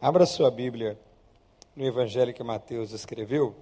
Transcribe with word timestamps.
Abra 0.00 0.24
sua 0.26 0.48
Bíblia 0.48 0.96
no 1.74 1.84
Evangelho 1.84 2.32
que 2.32 2.44
Mateus 2.44 2.92
escreveu 2.92 3.56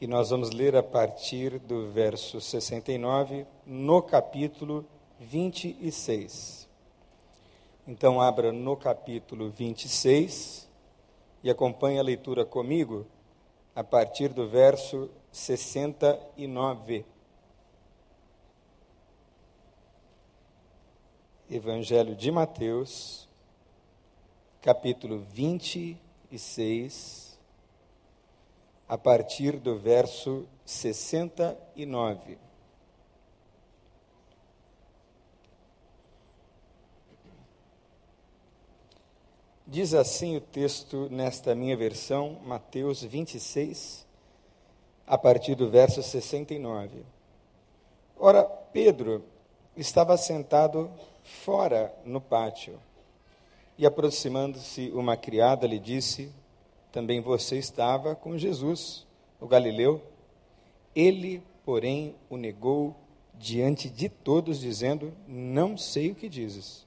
e 0.00 0.06
nós 0.06 0.30
vamos 0.30 0.50
ler 0.50 0.76
a 0.76 0.82
partir 0.82 1.58
do 1.58 1.90
verso 1.90 2.40
69, 2.40 3.44
no 3.66 4.00
capítulo 4.00 4.86
26. 5.18 6.68
Então, 7.84 8.20
abra 8.20 8.52
no 8.52 8.76
capítulo 8.76 9.50
26 9.50 10.68
e 11.42 11.50
acompanhe 11.50 11.98
a 11.98 12.02
leitura 12.02 12.44
comigo 12.44 13.08
a 13.74 13.82
partir 13.82 14.28
do 14.28 14.48
verso 14.48 15.10
69. 15.32 17.04
Evangelho 21.50 22.14
de 22.14 22.30
Mateus, 22.30 23.25
capítulo 24.66 25.24
26, 25.32 27.38
a 28.88 28.98
partir 28.98 29.60
do 29.60 29.78
verso 29.78 30.44
69. 30.64 32.36
Diz 39.64 39.94
assim 39.94 40.36
o 40.36 40.40
texto 40.40 41.08
nesta 41.12 41.54
minha 41.54 41.76
versão, 41.76 42.40
Mateus 42.44 43.04
26, 43.04 44.04
a 45.06 45.16
partir 45.16 45.54
do 45.54 45.70
verso 45.70 46.02
69. 46.02 47.06
Ora, 48.18 48.42
Pedro 48.42 49.22
estava 49.76 50.16
sentado 50.16 50.90
fora 51.22 51.94
no 52.04 52.20
pátio. 52.20 52.80
E 53.78 53.84
aproximando-se 53.84 54.90
uma 54.94 55.16
criada 55.16 55.66
lhe 55.66 55.78
disse: 55.78 56.32
Também 56.90 57.20
você 57.20 57.58
estava 57.58 58.14
com 58.14 58.38
Jesus, 58.38 59.06
o 59.40 59.46
Galileu. 59.46 60.00
Ele, 60.94 61.42
porém, 61.64 62.14
o 62.30 62.36
negou 62.36 62.96
diante 63.34 63.90
de 63.90 64.08
todos, 64.08 64.60
dizendo: 64.60 65.12
Não 65.28 65.76
sei 65.76 66.10
o 66.10 66.14
que 66.14 66.28
dizes. 66.28 66.86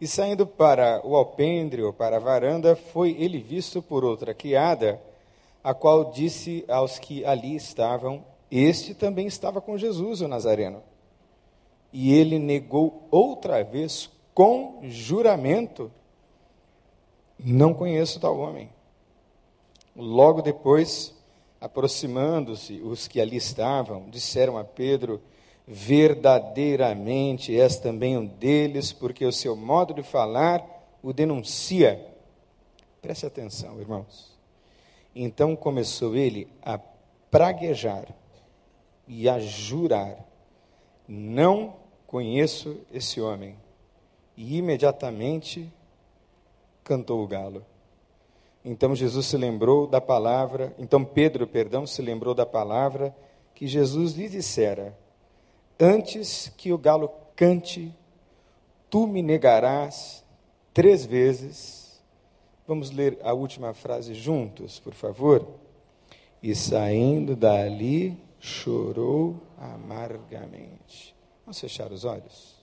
E 0.00 0.06
saindo 0.06 0.46
para 0.46 1.00
o 1.06 1.16
alpendre 1.16 1.82
ou 1.82 1.92
para 1.92 2.16
a 2.16 2.20
varanda, 2.20 2.76
foi 2.76 3.16
ele 3.18 3.38
visto 3.38 3.80
por 3.80 4.04
outra 4.04 4.34
criada, 4.34 5.00
a 5.64 5.72
qual 5.72 6.10
disse 6.10 6.64
aos 6.68 6.98
que 6.98 7.24
ali 7.24 7.54
estavam: 7.54 8.24
Este 8.50 8.94
também 8.94 9.26
estava 9.26 9.60
com 9.60 9.76
Jesus, 9.76 10.22
o 10.22 10.28
Nazareno. 10.28 10.82
E 11.92 12.12
ele 12.12 12.38
negou 12.38 13.06
outra 13.10 13.62
vez 13.62 14.10
com 14.36 14.80
juramento: 14.82 15.90
Não 17.42 17.72
conheço 17.72 18.20
tal 18.20 18.38
homem. 18.38 18.68
Logo 19.96 20.42
depois, 20.42 21.14
aproximando-se 21.58 22.74
os 22.82 23.08
que 23.08 23.18
ali 23.18 23.36
estavam, 23.36 24.10
disseram 24.10 24.58
a 24.58 24.62
Pedro: 24.62 25.22
Verdadeiramente 25.66 27.58
és 27.58 27.78
também 27.78 28.18
um 28.18 28.26
deles, 28.26 28.92
porque 28.92 29.24
o 29.24 29.32
seu 29.32 29.56
modo 29.56 29.94
de 29.94 30.02
falar 30.02 30.62
o 31.02 31.14
denuncia. 31.14 32.06
Preste 33.00 33.24
atenção, 33.24 33.80
irmãos. 33.80 34.36
Então 35.14 35.56
começou 35.56 36.14
ele 36.14 36.46
a 36.60 36.78
praguejar 37.30 38.06
e 39.08 39.26
a 39.28 39.38
jurar: 39.38 40.18
Não 41.08 41.86
Conheço 42.06 42.78
esse 42.92 43.20
homem. 43.20 43.56
E 44.36 44.58
imediatamente 44.58 45.72
cantou 46.84 47.22
o 47.22 47.26
galo. 47.26 47.64
Então 48.64 48.94
Jesus 48.94 49.26
se 49.26 49.36
lembrou 49.36 49.86
da 49.86 50.00
palavra, 50.00 50.74
então 50.78 51.04
Pedro, 51.04 51.46
perdão, 51.46 51.86
se 51.86 52.02
lembrou 52.02 52.34
da 52.34 52.44
palavra 52.44 53.14
que 53.54 53.66
Jesus 53.66 54.14
lhe 54.14 54.28
dissera: 54.28 54.96
Antes 55.78 56.52
que 56.56 56.72
o 56.72 56.78
galo 56.78 57.10
cante, 57.36 57.94
tu 58.90 59.06
me 59.06 59.22
negarás 59.22 60.24
três 60.74 61.04
vezes. 61.04 62.02
Vamos 62.66 62.90
ler 62.90 63.18
a 63.22 63.32
última 63.32 63.72
frase 63.72 64.14
juntos, 64.14 64.80
por 64.80 64.92
favor? 64.92 65.46
E 66.42 66.54
saindo 66.54 67.36
dali, 67.36 68.18
chorou 68.40 69.36
amargamente. 69.56 71.14
Vamos 71.44 71.60
fechar 71.60 71.92
os 71.92 72.04
olhos? 72.04 72.55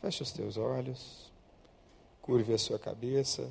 Feche 0.00 0.22
os 0.22 0.32
teus 0.32 0.56
olhos, 0.56 1.32
curve 2.22 2.54
a 2.54 2.58
sua 2.58 2.78
cabeça 2.78 3.50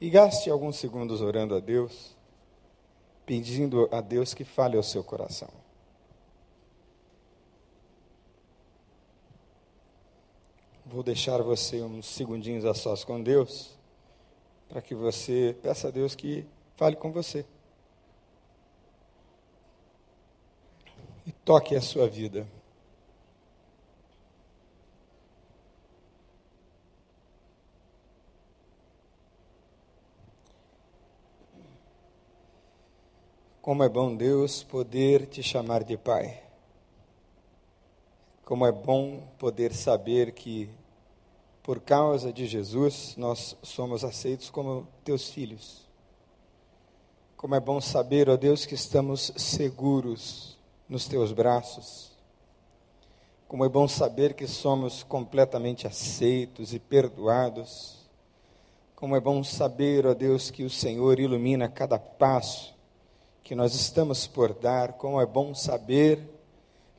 e 0.00 0.08
gaste 0.08 0.48
alguns 0.48 0.76
segundos 0.76 1.20
orando 1.20 1.54
a 1.54 1.60
Deus, 1.60 2.16
pedindo 3.26 3.88
a 3.92 4.00
Deus 4.00 4.32
que 4.32 4.44
fale 4.44 4.76
ao 4.76 4.82
seu 4.82 5.04
coração. 5.04 5.50
Vou 10.86 11.02
deixar 11.02 11.40
você 11.42 11.82
uns 11.82 12.06
segundinhos 12.06 12.64
a 12.64 12.74
sós 12.74 13.04
com 13.04 13.22
Deus, 13.22 13.78
para 14.68 14.80
que 14.80 14.94
você 14.94 15.56
peça 15.62 15.88
a 15.88 15.90
Deus 15.90 16.14
que 16.14 16.46
fale 16.76 16.96
com 16.96 17.12
você. 17.12 17.44
E 21.26 21.32
toque 21.32 21.76
a 21.76 21.80
sua 21.80 22.08
vida. 22.08 22.46
Como 33.70 33.84
é 33.84 33.88
bom, 33.88 34.16
Deus, 34.16 34.64
poder 34.64 35.26
te 35.26 35.44
chamar 35.44 35.84
de 35.84 35.96
Pai. 35.96 36.42
Como 38.44 38.66
é 38.66 38.72
bom 38.72 39.22
poder 39.38 39.72
saber 39.72 40.32
que, 40.32 40.68
por 41.62 41.78
causa 41.80 42.32
de 42.32 42.48
Jesus, 42.48 43.14
nós 43.16 43.56
somos 43.62 44.02
aceitos 44.02 44.50
como 44.50 44.88
teus 45.04 45.28
filhos. 45.28 45.88
Como 47.36 47.54
é 47.54 47.60
bom 47.60 47.80
saber, 47.80 48.28
ó 48.28 48.36
Deus, 48.36 48.66
que 48.66 48.74
estamos 48.74 49.32
seguros 49.36 50.58
nos 50.88 51.06
teus 51.06 51.30
braços. 51.30 52.10
Como 53.46 53.64
é 53.64 53.68
bom 53.68 53.86
saber 53.86 54.34
que 54.34 54.48
somos 54.48 55.04
completamente 55.04 55.86
aceitos 55.86 56.74
e 56.74 56.80
perdoados. 56.80 58.00
Como 58.96 59.14
é 59.14 59.20
bom 59.20 59.44
saber, 59.44 60.08
ó 60.08 60.12
Deus, 60.12 60.50
que 60.50 60.64
o 60.64 60.70
Senhor 60.70 61.20
ilumina 61.20 61.68
cada 61.68 62.00
passo 62.00 62.79
que 63.50 63.54
nós 63.56 63.74
estamos 63.74 64.28
por 64.28 64.54
dar, 64.54 64.92
como 64.92 65.20
é 65.20 65.26
bom 65.26 65.56
saber 65.56 66.20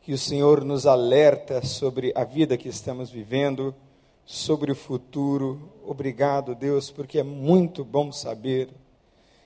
que 0.02 0.12
o 0.12 0.18
Senhor 0.18 0.66
nos 0.66 0.86
alerta 0.86 1.66
sobre 1.66 2.12
a 2.14 2.26
vida 2.26 2.58
que 2.58 2.68
estamos 2.68 3.10
vivendo, 3.10 3.74
sobre 4.26 4.70
o 4.70 4.76
futuro. 4.76 5.72
Obrigado, 5.86 6.54
Deus, 6.54 6.92
porque 6.92 7.20
é 7.20 7.24
muito 7.24 7.86
bom 7.86 8.12
saber 8.12 8.68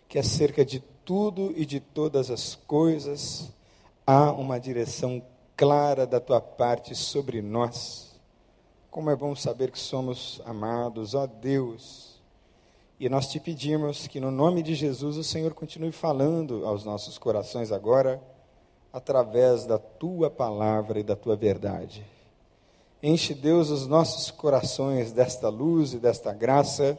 que 0.10 0.18
acerca 0.18 0.66
de 0.66 0.80
tudo 0.80 1.54
e 1.56 1.64
de 1.64 1.80
todas 1.80 2.32
as 2.32 2.56
coisas 2.56 3.52
há 4.08 4.32
uma 4.32 4.60
direção 4.60 5.22
clara 5.56 6.08
da 6.08 6.20
tua 6.20 6.42
parte 6.42 6.96
sobre 6.96 7.40
nós. 7.40 8.16
Como 8.90 9.12
é 9.12 9.16
bom 9.16 9.36
saber 9.36 9.70
que 9.70 9.78
somos 9.78 10.42
amados, 10.44 11.14
ó 11.14 11.28
Deus 11.28 12.15
e 13.00 13.10
nós 13.10 13.28
te 13.28 13.40
pedimos 13.40 14.08
que, 14.08 14.20
no 14.20 14.32
nome 14.32 14.64
de 14.64 14.74
Jesus, 14.74 15.18
o 15.18 15.24
Senhor 15.24 15.54
continue 15.54 15.92
falando 15.92 16.66
aos 16.66 16.86
nossos 16.86 17.18
corações 17.18 17.72
agora, 17.72 18.22
através 18.94 19.66
da 19.66 19.78
tua 19.78 20.30
palavra 20.30 21.00
e 21.00 21.04
da 21.04 21.16
tua 21.16 21.36
verdade. 21.36 22.06
Enche, 23.04 23.34
Deus, 23.34 23.70
os 23.70 23.86
nossos 23.86 24.32
corações 24.32 25.12
desta 25.12 25.50
luz 25.50 25.94
e 25.94 26.00
desta 26.00 26.34
graça, 26.34 26.98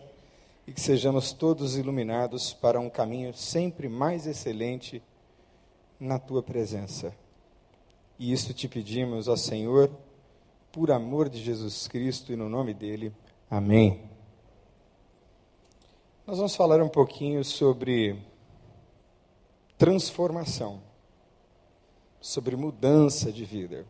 e 0.67 0.73
que 0.73 0.81
sejamos 0.81 1.33
todos 1.33 1.77
iluminados 1.79 2.53
para 2.53 2.79
um 2.79 2.91
caminho 2.91 3.33
sempre 3.33 3.89
mais 3.89 4.27
excelente 4.27 5.03
na 5.99 6.19
tua 6.19 6.43
presença. 6.43 7.15
E 8.19 8.33
isso 8.33 8.53
te 8.53 8.69
pedimos, 8.69 9.29
ó 9.29 9.37
Senhor, 9.37 9.91
por 10.71 10.91
amor 10.91 11.29
de 11.29 11.43
Jesus 11.43 11.89
Cristo 11.89 12.33
e 12.33 12.37
no 12.37 12.49
nome 12.49 12.75
dele. 12.75 13.13
Amém. 13.51 14.16
Nós 16.27 16.39
vamos 16.39 16.57
falar 16.57 16.83
um 16.83 16.89
pouquinho 16.89 17.45
sobre 17.45 18.19
transformação, 19.79 20.83
sobre 22.21 22.57
mudança 22.57 23.31
de 23.31 23.45
vida, 23.45 23.87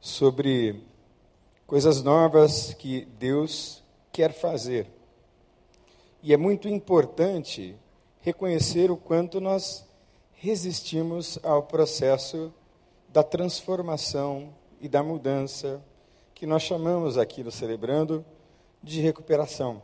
sobre 0.00 0.82
coisas 1.64 2.02
novas 2.02 2.74
que 2.74 3.04
Deus 3.20 3.84
quer 4.10 4.32
fazer. 4.32 4.90
E 6.24 6.34
é 6.34 6.36
muito 6.36 6.68
importante 6.68 7.76
reconhecer 8.20 8.90
o 8.90 8.96
quanto 8.96 9.40
nós 9.40 9.86
resistimos 10.32 11.38
ao 11.44 11.62
processo 11.62 12.52
da 13.10 13.22
transformação 13.22 14.52
e 14.80 14.88
da 14.88 15.04
mudança 15.04 15.80
que 16.34 16.46
nós 16.46 16.64
chamamos 16.64 17.16
aqui 17.16 17.44
no 17.44 17.52
Celebrando 17.52 18.26
de 18.82 19.00
recuperação. 19.00 19.80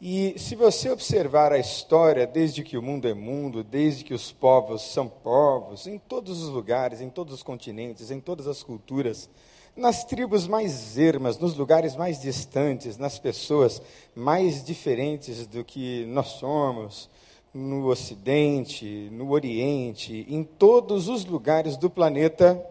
E 0.00 0.38
se 0.38 0.54
você 0.54 0.90
observar 0.90 1.52
a 1.52 1.58
história, 1.58 2.24
desde 2.24 2.62
que 2.62 2.78
o 2.78 2.82
mundo 2.82 3.08
é 3.08 3.14
mundo, 3.14 3.64
desde 3.64 4.04
que 4.04 4.14
os 4.14 4.30
povos 4.30 4.80
são 4.82 5.08
povos, 5.08 5.88
em 5.88 5.98
todos 5.98 6.40
os 6.40 6.48
lugares, 6.50 7.00
em 7.00 7.10
todos 7.10 7.34
os 7.34 7.42
continentes, 7.42 8.12
em 8.12 8.20
todas 8.20 8.46
as 8.46 8.62
culturas, 8.62 9.28
nas 9.76 10.04
tribos 10.04 10.46
mais 10.46 10.96
ermas, 10.96 11.36
nos 11.36 11.56
lugares 11.56 11.96
mais 11.96 12.20
distantes, 12.20 12.96
nas 12.96 13.18
pessoas 13.18 13.82
mais 14.14 14.64
diferentes 14.64 15.48
do 15.48 15.64
que 15.64 16.06
nós 16.06 16.28
somos, 16.28 17.10
no 17.52 17.88
Ocidente, 17.88 19.08
no 19.10 19.32
Oriente, 19.32 20.24
em 20.28 20.44
todos 20.44 21.08
os 21.08 21.24
lugares 21.24 21.76
do 21.76 21.90
planeta, 21.90 22.64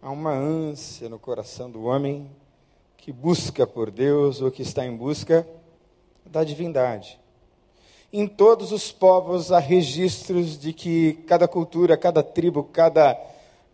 há 0.00 0.10
uma 0.10 0.32
ânsia 0.32 1.10
no 1.10 1.18
coração 1.18 1.70
do 1.70 1.84
homem 1.84 2.26
que 2.96 3.12
busca 3.12 3.66
por 3.66 3.90
Deus 3.90 4.40
ou 4.40 4.50
que 4.50 4.62
está 4.62 4.86
em 4.86 4.96
busca 4.96 5.46
da 6.30 6.44
divindade. 6.44 7.18
Em 8.12 8.26
todos 8.26 8.72
os 8.72 8.90
povos 8.90 9.52
há 9.52 9.58
registros 9.58 10.58
de 10.58 10.72
que 10.72 11.14
cada 11.26 11.46
cultura, 11.46 11.96
cada 11.96 12.22
tribo, 12.22 12.62
cada 12.62 13.18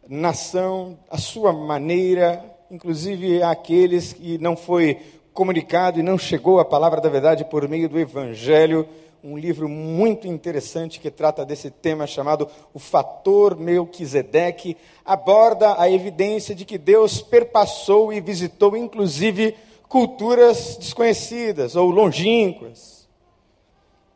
nação, 0.09 0.99
a 1.09 1.19
sua 1.19 1.53
maneira, 1.53 2.45
inclusive 2.71 3.43
aqueles 3.43 4.13
que 4.13 4.39
não 4.39 4.57
foi 4.57 4.99
comunicado 5.33 6.01
e 6.01 6.03
não 6.03 6.19
chegou 6.19 6.59
a 6.59 6.65
palavra 6.65 7.01
da 7.01 7.09
verdade 7.09 7.45
por 7.45 7.69
meio 7.69 7.89
do 7.89 7.99
evangelho, 7.99 8.89
um 9.23 9.39
livro 9.39 9.69
muito 9.69 10.29
interessante 10.29 11.01
que 11.01 11.11
trata 11.11 11.47
desse 11.47 11.71
tema 11.71 12.07
chamado 12.07 12.47
O 12.75 12.79
Fator 12.79 13.57
Melquisedeque, 13.57 14.77
aborda 15.05 15.81
a 15.81 15.91
evidência 15.91 16.55
de 16.55 16.65
que 16.65 16.77
Deus 16.77 17.23
perpassou 17.23 18.13
e 18.13 18.21
visitou 18.21 18.77
inclusive 18.77 19.57
culturas 19.89 20.77
desconhecidas 20.77 21.77
ou 21.77 21.91
longínquas. 21.91 23.09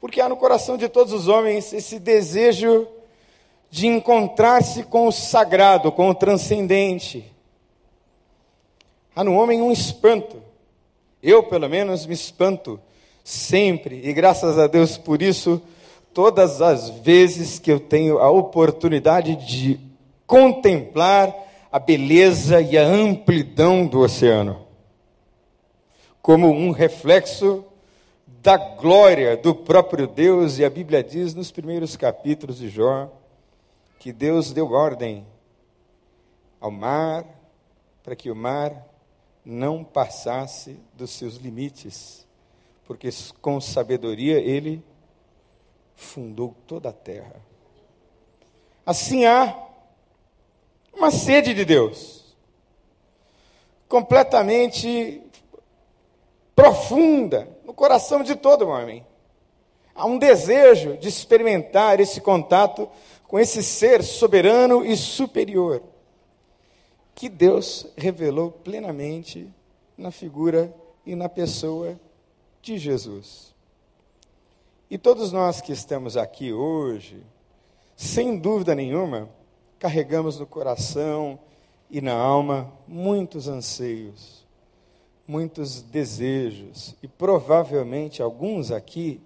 Porque 0.00 0.20
há 0.20 0.28
no 0.28 0.36
coração 0.36 0.76
de 0.76 0.88
todos 0.88 1.12
os 1.12 1.28
homens 1.28 1.72
esse 1.72 1.98
desejo 1.98 2.86
de 3.70 3.86
encontrar-se 3.86 4.84
com 4.84 5.06
o 5.06 5.12
sagrado, 5.12 5.92
com 5.92 6.08
o 6.08 6.14
transcendente. 6.14 7.24
Há 9.14 9.22
no 9.24 9.34
homem 9.34 9.60
um 9.60 9.72
espanto. 9.72 10.42
Eu, 11.22 11.42
pelo 11.42 11.68
menos, 11.68 12.06
me 12.06 12.14
espanto 12.14 12.80
sempre, 13.24 14.00
e 14.08 14.12
graças 14.12 14.56
a 14.58 14.66
Deus 14.68 14.96
por 14.96 15.20
isso, 15.20 15.60
todas 16.14 16.62
as 16.62 16.88
vezes 16.88 17.58
que 17.58 17.70
eu 17.70 17.80
tenho 17.80 18.18
a 18.18 18.30
oportunidade 18.30 19.36
de 19.36 19.78
contemplar 20.26 21.34
a 21.70 21.78
beleza 21.78 22.60
e 22.60 22.78
a 22.78 22.86
amplidão 22.86 23.86
do 23.86 24.00
oceano 24.00 24.67
como 26.28 26.50
um 26.50 26.72
reflexo 26.72 27.64
da 28.26 28.58
glória 28.58 29.34
do 29.34 29.54
próprio 29.54 30.06
Deus, 30.06 30.58
e 30.58 30.64
a 30.66 30.68
Bíblia 30.68 31.02
diz 31.02 31.34
nos 31.34 31.50
primeiros 31.50 31.96
capítulos 31.96 32.58
de 32.58 32.68
Jó 32.68 33.10
que 33.98 34.12
Deus 34.12 34.52
deu 34.52 34.70
ordem 34.70 35.26
ao 36.60 36.70
mar 36.70 37.24
para 38.02 38.14
que 38.14 38.30
o 38.30 38.36
mar 38.36 38.86
não 39.42 39.82
passasse 39.82 40.78
dos 40.92 41.12
seus 41.12 41.36
limites, 41.36 42.26
porque 42.84 43.08
com 43.40 43.58
sabedoria 43.58 44.38
ele 44.38 44.84
fundou 45.96 46.54
toda 46.66 46.90
a 46.90 46.92
terra. 46.92 47.36
Assim 48.84 49.24
há 49.24 49.66
uma 50.92 51.10
sede 51.10 51.54
de 51.54 51.64
Deus, 51.64 52.36
completamente 53.88 55.22
profunda 56.58 57.48
no 57.64 57.72
coração 57.72 58.24
de 58.24 58.34
todo 58.34 58.66
homem. 58.66 59.06
Há 59.94 60.04
um 60.06 60.18
desejo 60.18 60.96
de 60.96 61.06
experimentar 61.06 62.00
esse 62.00 62.20
contato 62.20 62.88
com 63.28 63.38
esse 63.38 63.62
ser 63.62 64.02
soberano 64.02 64.84
e 64.84 64.96
superior 64.96 65.80
que 67.14 67.28
Deus 67.28 67.86
revelou 67.96 68.50
plenamente 68.50 69.48
na 69.96 70.10
figura 70.10 70.74
e 71.06 71.14
na 71.14 71.28
pessoa 71.28 71.96
de 72.60 72.76
Jesus. 72.76 73.54
E 74.90 74.98
todos 74.98 75.30
nós 75.30 75.60
que 75.60 75.70
estamos 75.70 76.16
aqui 76.16 76.52
hoje, 76.52 77.24
sem 77.94 78.36
dúvida 78.36 78.74
nenhuma, 78.74 79.28
carregamos 79.78 80.40
no 80.40 80.46
coração 80.46 81.38
e 81.88 82.00
na 82.00 82.14
alma 82.14 82.72
muitos 82.88 83.46
anseios 83.46 84.47
muitos 85.28 85.82
desejos 85.82 86.96
e 87.02 87.06
provavelmente 87.06 88.22
alguns 88.22 88.70
aqui 88.70 89.20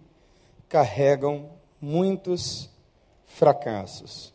carregam 0.69 1.49
muitos 1.81 2.69
fracassos. 3.25 4.35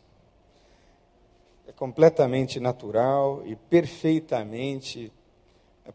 É 1.66 1.72
completamente 1.72 2.58
natural 2.58 3.42
e 3.44 3.54
perfeitamente 3.54 5.12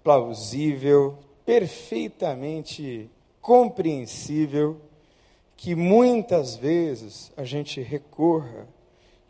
plausível, 0.03 1.17
perfeitamente 1.43 3.09
compreensível 3.41 4.79
que 5.57 5.73
muitas 5.75 6.55
vezes 6.55 7.31
a 7.35 7.43
gente 7.43 7.81
recorra 7.81 8.67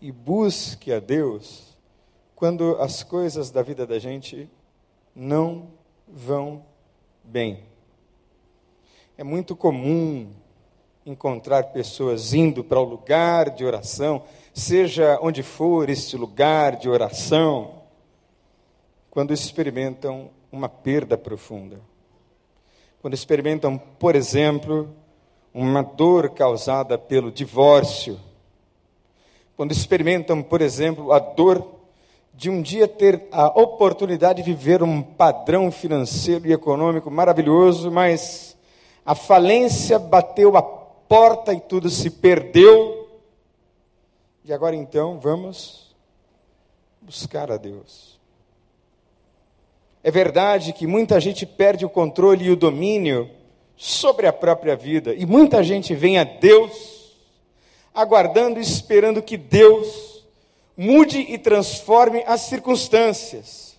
e 0.01 0.11
busque 0.11 0.91
a 0.91 0.99
Deus 0.99 1.77
quando 2.35 2.75
as 2.81 3.01
coisas 3.01 3.49
da 3.49 3.61
vida 3.61 3.87
da 3.87 3.97
gente 3.97 4.49
não 5.15 5.67
vão 6.13 6.63
bem. 7.23 7.63
É 9.17 9.23
muito 9.23 9.55
comum 9.55 10.31
encontrar 11.05 11.63
pessoas 11.65 12.33
indo 12.33 12.63
para 12.63 12.79
o 12.79 12.83
lugar 12.83 13.49
de 13.49 13.65
oração, 13.65 14.23
seja 14.53 15.19
onde 15.21 15.41
for 15.41 15.89
este 15.89 16.15
lugar 16.15 16.75
de 16.77 16.87
oração, 16.87 17.81
quando 19.09 19.33
experimentam 19.33 20.29
uma 20.51 20.69
perda 20.69 21.17
profunda. 21.17 21.79
Quando 23.01 23.15
experimentam, 23.15 23.77
por 23.77 24.15
exemplo, 24.15 24.95
uma 25.53 25.83
dor 25.83 26.29
causada 26.29 26.97
pelo 26.97 27.31
divórcio. 27.31 28.19
Quando 29.55 29.71
experimentam, 29.71 30.41
por 30.41 30.61
exemplo, 30.61 31.11
a 31.11 31.19
dor 31.19 31.82
de 32.33 32.49
um 32.49 32.61
dia 32.61 32.87
ter 32.87 33.27
a 33.31 33.47
oportunidade 33.47 34.41
de 34.41 34.53
viver 34.53 34.81
um 34.81 35.01
padrão 35.01 35.71
financeiro 35.71 36.47
e 36.47 36.53
econômico 36.53 37.11
maravilhoso, 37.11 37.91
mas 37.91 38.57
a 39.05 39.13
falência 39.13 39.99
bateu 39.99 40.57
a 40.57 40.61
porta 40.61 41.53
e 41.53 41.59
tudo 41.59 41.89
se 41.89 42.09
perdeu. 42.09 43.07
E 44.43 44.51
agora 44.51 44.75
então 44.75 45.19
vamos 45.19 45.95
buscar 47.01 47.51
a 47.51 47.57
Deus. 47.57 48.19
É 50.03 50.09
verdade 50.09 50.73
que 50.73 50.87
muita 50.87 51.19
gente 51.19 51.45
perde 51.45 51.85
o 51.85 51.89
controle 51.89 52.45
e 52.45 52.51
o 52.51 52.55
domínio 52.55 53.29
sobre 53.77 54.27
a 54.27 54.33
própria 54.33 54.75
vida, 54.75 55.13
e 55.13 55.25
muita 55.25 55.63
gente 55.63 55.95
vem 55.95 56.17
a 56.17 56.23
Deus 56.23 57.15
aguardando 57.93 58.59
e 58.59 58.61
esperando 58.61 59.21
que 59.21 59.37
Deus 59.37 60.12
mude 60.75 61.19
e 61.19 61.37
transforme 61.37 62.23
as 62.25 62.41
circunstâncias. 62.41 63.77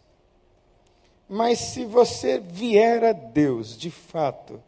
Mas 1.28 1.58
se 1.58 1.84
você 1.84 2.38
vier 2.38 3.02
a 3.04 3.12
Deus 3.12 3.76
de 3.76 3.90
fato 3.90 4.62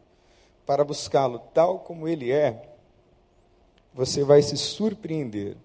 para 0.65 0.85
buscá-lo 0.85 1.39
tal 1.55 1.79
como 1.81 2.09
ele 2.09 2.33
é, 2.33 2.63
você 3.95 4.25
vai 4.25 4.43
se 4.43 4.57
surpreender. 4.57 5.57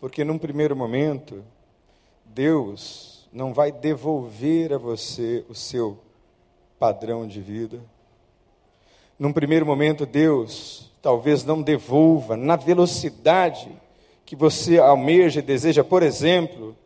Porque 0.00 0.24
num 0.24 0.38
primeiro 0.38 0.74
momento, 0.74 1.44
Deus 2.24 3.28
não 3.32 3.52
vai 3.52 3.70
devolver 3.70 4.72
a 4.72 4.78
você 4.78 5.44
o 5.48 5.54
seu 5.54 5.98
padrão 6.78 7.26
de 7.26 7.40
vida. 7.40 7.80
Num 9.18 9.32
primeiro 9.32 9.66
momento, 9.66 10.06
Deus 10.06 10.90
talvez 11.02 11.44
não 11.44 11.60
devolva 11.60 12.36
na 12.36 12.56
velocidade 12.56 13.70
que 14.30 14.36
você 14.36 14.78
almeja 14.78 15.40
e 15.40 15.42
deseja, 15.42 15.82
por 15.82 16.04
exemplo, 16.04 16.76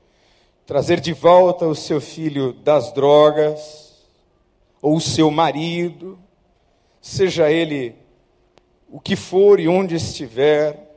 trazer 0.65 0.99
de 0.99 1.13
volta 1.13 1.67
o 1.67 1.75
seu 1.75 2.01
filho 2.01 2.55
das 2.55 2.91
drogas, 2.95 3.93
ou 4.81 4.97
o 4.97 5.01
seu 5.01 5.31
marido, 5.31 6.19
seja 7.03 7.51
ele 7.51 7.97
o 8.91 8.99
que 8.99 9.15
for 9.15 9.61
e 9.61 9.69
onde 9.69 9.95
estiver. 9.95 10.91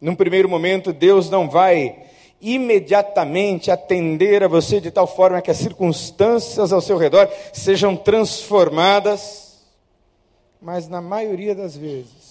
Num 0.00 0.14
primeiro 0.14 0.48
momento, 0.48 0.92
Deus 0.92 1.28
não 1.28 1.50
vai 1.50 2.00
imediatamente 2.40 3.68
atender 3.68 4.44
a 4.44 4.48
você 4.48 4.80
de 4.80 4.92
tal 4.92 5.08
forma 5.08 5.42
que 5.42 5.50
as 5.50 5.56
circunstâncias 5.56 6.72
ao 6.72 6.80
seu 6.80 6.96
redor 6.96 7.28
sejam 7.52 7.96
transformadas, 7.96 9.66
mas 10.62 10.86
na 10.86 11.00
maioria 11.00 11.56
das 11.56 11.76
vezes, 11.76 12.25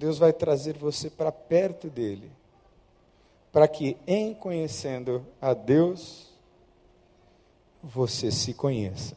Deus 0.00 0.16
vai 0.16 0.32
trazer 0.32 0.78
você 0.78 1.10
para 1.10 1.30
perto 1.30 1.90
dele, 1.90 2.32
para 3.52 3.68
que, 3.68 3.98
em 4.06 4.32
conhecendo 4.32 5.26
a 5.38 5.52
Deus, 5.52 6.32
você 7.82 8.30
se 8.30 8.54
conheça. 8.54 9.14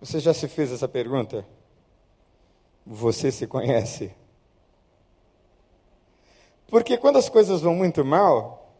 Você 0.00 0.20
já 0.20 0.32
se 0.32 0.46
fez 0.46 0.70
essa 0.70 0.86
pergunta? 0.86 1.44
Você 2.86 3.32
se 3.32 3.44
conhece? 3.44 4.14
Porque 6.68 6.96
quando 6.96 7.16
as 7.16 7.28
coisas 7.28 7.60
vão 7.60 7.74
muito 7.74 8.04
mal, 8.04 8.72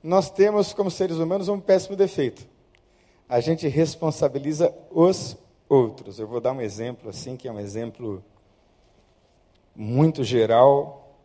nós 0.00 0.30
temos, 0.30 0.72
como 0.72 0.92
seres 0.92 1.16
humanos, 1.16 1.48
um 1.48 1.58
péssimo 1.58 1.96
defeito. 1.96 2.46
A 3.28 3.40
gente 3.40 3.66
responsabiliza 3.66 4.72
os 4.92 5.36
outros. 5.68 6.20
Eu 6.20 6.28
vou 6.28 6.40
dar 6.40 6.52
um 6.52 6.60
exemplo 6.60 7.10
assim, 7.10 7.36
que 7.36 7.48
é 7.48 7.52
um 7.52 7.58
exemplo 7.58 8.22
muito 9.74 10.22
geral, 10.22 11.16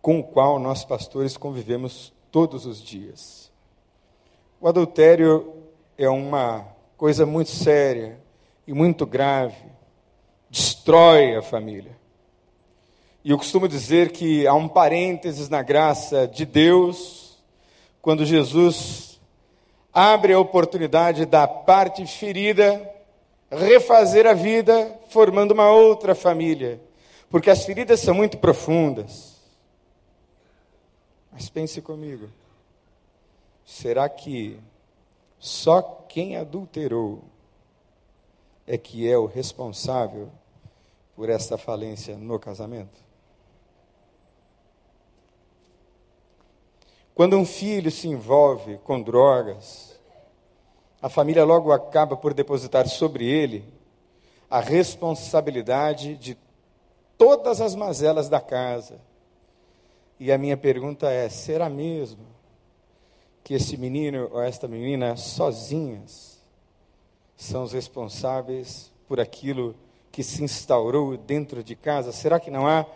com 0.00 0.20
o 0.20 0.24
qual 0.24 0.58
nós 0.58 0.84
pastores 0.84 1.36
convivemos 1.36 2.12
todos 2.30 2.66
os 2.66 2.82
dias. 2.82 3.50
O 4.60 4.68
adultério 4.68 5.54
é 5.96 6.08
uma 6.08 6.66
coisa 6.96 7.24
muito 7.24 7.50
séria 7.50 8.20
e 8.66 8.72
muito 8.72 9.06
grave, 9.06 9.64
destrói 10.50 11.36
a 11.36 11.42
família. 11.42 11.96
E 13.24 13.30
eu 13.30 13.38
costumo 13.38 13.66
dizer 13.66 14.12
que 14.12 14.46
há 14.46 14.54
um 14.54 14.68
parênteses 14.68 15.48
na 15.48 15.62
graça 15.62 16.28
de 16.28 16.44
Deus, 16.44 17.42
quando 18.02 18.26
Jesus 18.26 19.18
abre 19.92 20.32
a 20.32 20.38
oportunidade 20.38 21.24
da 21.24 21.46
parte 21.46 22.04
ferida 22.06 22.90
refazer 23.50 24.26
a 24.26 24.34
vida 24.34 24.98
formando 25.08 25.52
uma 25.52 25.70
outra 25.70 26.14
família, 26.14 26.80
porque 27.34 27.50
as 27.50 27.64
feridas 27.64 27.98
são 27.98 28.14
muito 28.14 28.38
profundas. 28.38 29.34
Mas 31.32 31.50
pense 31.50 31.82
comigo, 31.82 32.28
será 33.64 34.08
que 34.08 34.60
só 35.36 35.82
quem 35.82 36.36
adulterou 36.36 37.24
é 38.64 38.78
que 38.78 39.10
é 39.10 39.18
o 39.18 39.26
responsável 39.26 40.30
por 41.16 41.28
esta 41.28 41.58
falência 41.58 42.16
no 42.16 42.38
casamento? 42.38 43.00
Quando 47.16 47.36
um 47.36 47.44
filho 47.44 47.90
se 47.90 48.06
envolve 48.06 48.78
com 48.84 49.02
drogas, 49.02 49.98
a 51.02 51.08
família 51.08 51.44
logo 51.44 51.72
acaba 51.72 52.16
por 52.16 52.32
depositar 52.32 52.86
sobre 52.86 53.26
ele 53.26 53.64
a 54.48 54.60
responsabilidade 54.60 56.16
de 56.16 56.43
todas 57.18 57.60
as 57.60 57.74
mazelas 57.74 58.28
da 58.28 58.40
casa. 58.40 59.00
E 60.18 60.32
a 60.32 60.38
minha 60.38 60.56
pergunta 60.56 61.10
é: 61.10 61.28
será 61.28 61.68
mesmo 61.68 62.24
que 63.42 63.54
esse 63.54 63.76
menino 63.76 64.30
ou 64.32 64.40
esta 64.40 64.66
menina 64.66 65.16
sozinhas 65.16 66.40
são 67.36 67.64
os 67.64 67.72
responsáveis 67.72 68.92
por 69.06 69.20
aquilo 69.20 69.74
que 70.10 70.22
se 70.22 70.42
instaurou 70.44 71.16
dentro 71.16 71.62
de 71.62 71.74
casa? 71.74 72.12
Será 72.12 72.38
que 72.38 72.50
não 72.50 72.66
há 72.66 72.86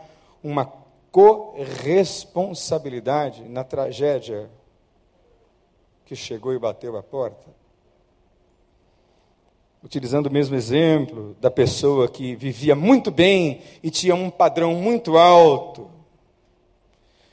uma 0.43 0.71
corresponsabilidade 1.11 3.49
na 3.49 3.65
tragédia 3.65 4.51
que 6.05 6.15
chegou 6.15 6.53
e 6.55 6.59
bateu 6.59 6.95
a 6.97 7.03
porta? 7.03 7.47
Utilizando 9.89 10.27
o 10.27 10.31
mesmo 10.31 10.55
exemplo 10.55 11.35
da 11.41 11.51
pessoa 11.51 12.09
que 12.09 12.37
vivia 12.37 12.77
muito 12.77 13.11
bem 13.11 13.63
e 13.83 13.91
tinha 13.91 14.15
um 14.15 14.29
padrão 14.29 14.75
muito 14.75 15.17
alto. 15.17 15.91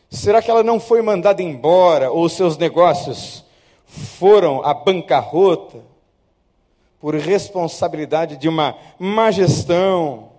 Será 0.09 0.41
que 0.41 0.49
ela 0.49 0.63
não 0.63 0.79
foi 0.79 1.01
mandada 1.01 1.43
embora 1.43 2.09
ou 2.09 2.29
seus 2.29 2.57
negócios 2.57 3.43
foram 3.85 4.63
à 4.63 4.73
bancarrota 4.73 5.83
por 6.97 7.13
responsabilidade 7.15 8.37
de 8.37 8.47
uma 8.47 8.77
má 8.97 9.31
gestão? 9.31 10.31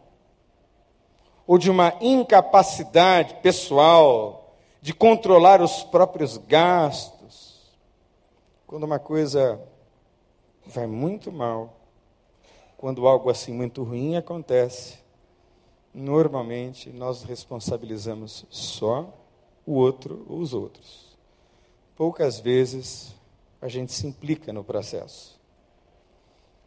ou 1.47 1.59
de 1.59 1.71
uma 1.71 1.95
incapacidade 2.01 3.35
pessoal 3.35 4.57
de 4.83 4.93
controlar 4.93 5.63
os 5.63 5.83
próprios 5.85 6.37
gastos. 6.39 7.77
Quando 8.67 8.83
uma 8.83 8.99
coisa 8.99 9.61
vai 10.67 10.87
muito 10.87 11.31
mal, 11.31 11.76
quando 12.77 13.07
algo 13.07 13.31
assim 13.31 13.53
muito 13.53 13.83
ruim 13.83 14.17
acontece, 14.17 14.99
normalmente 15.93 16.91
nós 16.91 17.23
responsabilizamos 17.23 18.45
só 18.51 19.13
o 19.65 19.73
outro 19.73 20.25
ou 20.29 20.39
os 20.39 20.53
outros. 20.53 21.17
Poucas 21.97 22.39
vezes 22.39 23.15
a 23.61 23.69
gente 23.69 23.93
se 23.93 24.07
implica 24.07 24.53
no 24.53 24.63
processo. 24.63 25.41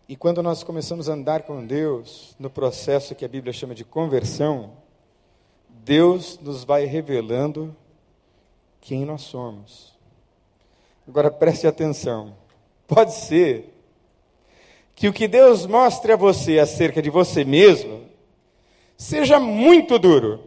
E 0.08 0.16
quando 0.16 0.42
nós 0.42 0.64
começamos 0.64 1.08
a 1.08 1.14
andar 1.14 1.44
com 1.44 1.64
Deus, 1.64 2.36
no 2.40 2.50
processo 2.50 3.14
que 3.14 3.24
a 3.24 3.28
Bíblia 3.28 3.54
chama 3.54 3.76
de 3.76 3.86
conversão, 3.86 4.74
Deus 5.70 6.40
nos 6.40 6.64
vai 6.64 6.86
revelando 6.86 7.76
quem 8.82 9.06
nós 9.06 9.22
somos. 9.22 9.96
Agora 11.08 11.30
preste 11.30 11.68
atenção. 11.68 12.36
Pode 12.88 13.14
ser 13.14 13.69
que 15.00 15.08
o 15.08 15.14
que 15.14 15.28
Deus 15.28 15.66
mostre 15.66 16.12
a 16.12 16.16
você 16.18 16.60
acerca 16.60 17.02
de 17.02 17.10
você 17.10 17.46
mesmo 17.46 18.04
seja 18.98 19.40
muito 19.40 19.98
duro, 19.98 20.44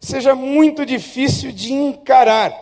seja 0.00 0.34
muito 0.34 0.84
difícil 0.84 1.52
de 1.52 1.72
encarar, 1.72 2.52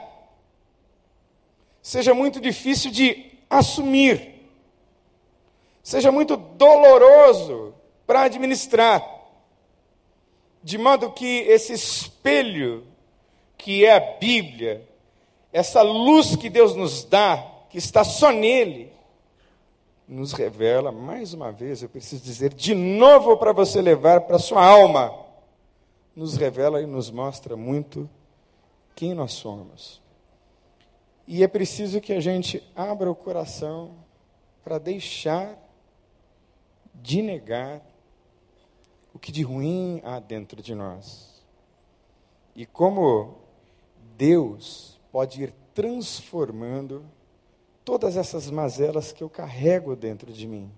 seja 1.81 2.13
muito 2.13 2.39
difícil 2.39 2.91
de 2.91 3.33
assumir 3.49 4.37
seja 5.87 6.11
muito 6.11 6.37
doloroso 6.37 7.73
para 8.05 8.23
administrar, 8.23 9.09
de 10.61 10.77
modo 10.77 11.13
que 11.13 11.43
esse 11.43 11.73
espelho 11.73 12.85
que 13.57 13.85
é 13.85 13.95
a 13.95 14.01
Bíblia, 14.01 14.85
essa 15.53 15.83
luz 15.83 16.35
que 16.35 16.51
Deus 16.51 16.75
nos 16.75 17.05
dá, 17.05 17.37
que 17.71 17.79
está 17.79 18.03
só 18.03 18.33
nele, 18.33 18.96
nos 20.09 20.33
revela, 20.33 20.93
mais 20.93 21.35
uma 21.35 21.51
vez, 21.51 21.83
eu 21.83 21.89
preciso 21.89 22.23
dizer 22.23 22.55
de 22.55 22.75
novo 22.75 23.37
para 23.37 23.53
você 23.53 23.83
levar 23.83 24.23
para 24.23 24.39
sua 24.39 24.65
alma, 24.65 25.13
nos 26.15 26.37
revela 26.37 26.81
e 26.81 26.87
nos 26.87 27.11
mostra 27.11 27.57
muito 27.57 28.09
quem 28.95 29.15
nós 29.15 29.33
somos. 29.33 30.01
E 31.27 31.43
é 31.43 31.49
preciso 31.49 32.01
que 32.01 32.13
a 32.13 32.21
gente 32.21 32.63
abra 32.75 33.11
o 33.11 33.15
coração 33.15 33.97
para 34.63 34.79
deixar 34.79 35.59
de 36.95 37.21
negar 37.21 37.83
o 39.13 39.19
que 39.19 39.33
de 39.33 39.43
ruim 39.43 40.01
há 40.05 40.21
dentro 40.21 40.63
de 40.63 40.75
nós. 40.75 41.45
E 42.55 42.65
como 42.65 43.35
Deus 44.17 45.01
pode 45.11 45.43
ir 45.43 45.55
transformando 45.75 47.05
todas 47.87 48.17
essas 48.17 48.51
mazelas 48.51 49.13
que 49.13 49.23
eu 49.23 49.31
carrego 49.31 49.95
dentro 49.95 50.33
de 50.33 50.45
mim. 50.45 50.69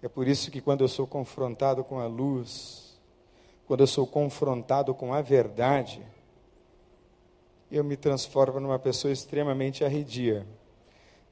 É 0.00 0.08
por 0.08 0.28
isso 0.28 0.48
que 0.48 0.60
quando 0.60 0.82
eu 0.82 0.88
sou 0.88 1.04
confrontado 1.04 1.82
com 1.82 1.98
a 1.98 2.06
luz, 2.06 2.96
quando 3.66 3.80
eu 3.80 3.86
sou 3.88 4.06
confrontado 4.06 4.94
com 4.94 5.12
a 5.12 5.20
verdade, 5.20 6.06
eu 7.68 7.82
me 7.82 7.96
transformo 7.96 8.60
numa 8.60 8.78
pessoa 8.78 9.12
extremamente 9.12 9.84
arredia. 9.84 10.46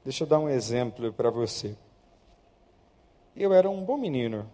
Deixa 0.03 0.25
eu 0.25 0.27
dar 0.27 0.37
um 0.37 0.49
exemplo 0.49 1.13
para 1.13 1.29
você. 1.29 1.77
Eu 3.33 3.53
era 3.53 3.69
um 3.69 3.81
bom 3.85 3.97
menino, 3.97 4.51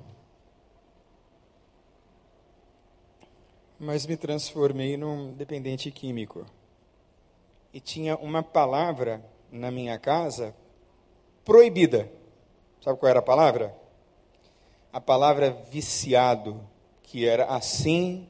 mas 3.79 4.05
me 4.05 4.15
transformei 4.15 4.95
num 4.95 5.33
dependente 5.33 5.89
químico. 5.89 6.45
E 7.73 7.79
tinha 7.79 8.15
uma 8.17 8.43
palavra 8.43 9.33
na 9.55 9.71
minha 9.71 9.97
casa 9.97 10.53
proibida. 11.43 12.09
Sabe 12.83 12.99
qual 12.99 13.09
era 13.09 13.19
a 13.19 13.23
palavra? 13.23 13.73
A 14.91 15.01
palavra 15.01 15.57
viciado, 15.71 16.59
que 17.03 17.27
era 17.27 17.45
assim 17.45 18.27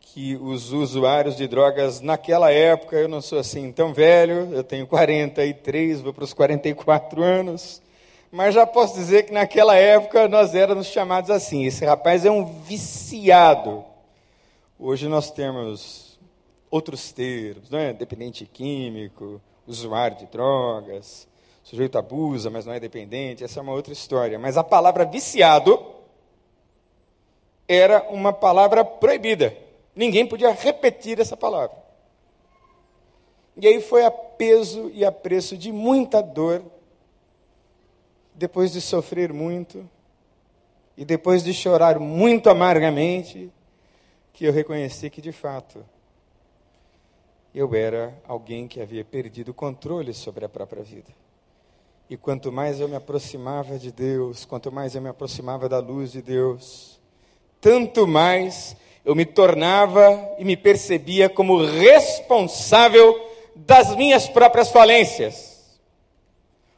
que 0.00 0.36
os 0.36 0.72
usuários 0.72 1.36
de 1.36 1.48
drogas 1.48 2.00
naquela 2.00 2.52
época, 2.52 2.96
eu 2.96 3.08
não 3.08 3.20
sou 3.20 3.38
assim 3.38 3.72
tão 3.72 3.92
velho, 3.92 4.54
eu 4.54 4.62
tenho 4.62 4.86
43, 4.86 6.00
vou 6.00 6.12
para 6.12 6.24
os 6.24 6.32
44 6.32 7.22
anos, 7.22 7.82
mas 8.30 8.54
já 8.54 8.66
posso 8.66 8.94
dizer 8.94 9.24
que 9.24 9.32
naquela 9.32 9.76
época 9.76 10.28
nós 10.28 10.54
éramos 10.54 10.86
chamados 10.86 11.30
assim: 11.30 11.64
esse 11.64 11.84
rapaz 11.84 12.24
é 12.24 12.30
um 12.30 12.44
viciado. 12.44 13.84
Hoje 14.78 15.08
nós 15.08 15.30
temos 15.30 16.18
outros 16.70 17.10
termos, 17.12 17.70
não 17.70 17.78
é? 17.78 17.92
Dependente 17.92 18.44
químico, 18.46 19.40
usuário 19.66 20.16
de 20.16 20.26
drogas, 20.26 21.28
sujeito 21.62 21.96
abusa, 21.98 22.50
mas 22.50 22.66
não 22.66 22.72
é 22.72 22.80
dependente, 22.80 23.44
essa 23.44 23.60
é 23.60 23.62
uma 23.62 23.72
outra 23.72 23.92
história. 23.92 24.38
Mas 24.38 24.56
a 24.56 24.64
palavra 24.64 25.04
viciado 25.04 25.94
era 27.66 28.02
uma 28.10 28.32
palavra 28.32 28.84
proibida. 28.84 29.56
Ninguém 29.94 30.26
podia 30.26 30.52
repetir 30.52 31.20
essa 31.20 31.36
palavra. 31.36 31.76
E 33.56 33.66
aí 33.66 33.80
foi 33.80 34.04
a 34.04 34.10
peso 34.10 34.90
e 34.92 35.04
a 35.04 35.12
preço 35.12 35.56
de 35.56 35.72
muita 35.72 36.20
dor 36.20 36.62
depois 38.34 38.72
de 38.72 38.80
sofrer 38.80 39.32
muito, 39.32 39.88
e 40.96 41.04
depois 41.04 41.42
de 41.42 41.54
chorar 41.54 41.98
muito 41.98 42.50
amargamente, 42.50 43.50
que 44.32 44.44
eu 44.44 44.52
reconheci 44.52 45.08
que 45.08 45.20
de 45.20 45.30
fato 45.30 45.84
eu 47.54 47.74
era 47.74 48.12
alguém 48.26 48.66
que 48.66 48.80
havia 48.80 49.04
perdido 49.04 49.50
o 49.50 49.54
controle 49.54 50.12
sobre 50.12 50.44
a 50.44 50.48
própria 50.48 50.82
vida. 50.82 51.12
E 52.10 52.16
quanto 52.16 52.50
mais 52.50 52.80
eu 52.80 52.88
me 52.88 52.96
aproximava 52.96 53.78
de 53.78 53.92
Deus, 53.92 54.44
quanto 54.44 54.72
mais 54.72 54.94
eu 54.94 55.00
me 55.00 55.08
aproximava 55.08 55.68
da 55.68 55.78
luz 55.78 56.12
de 56.12 56.20
Deus, 56.20 57.00
tanto 57.60 58.06
mais 58.06 58.76
eu 59.04 59.14
me 59.14 59.24
tornava 59.24 60.34
e 60.38 60.44
me 60.44 60.56
percebia 60.56 61.28
como 61.28 61.64
responsável 61.64 63.30
das 63.54 63.94
minhas 63.94 64.28
próprias 64.28 64.70
falências. 64.70 65.78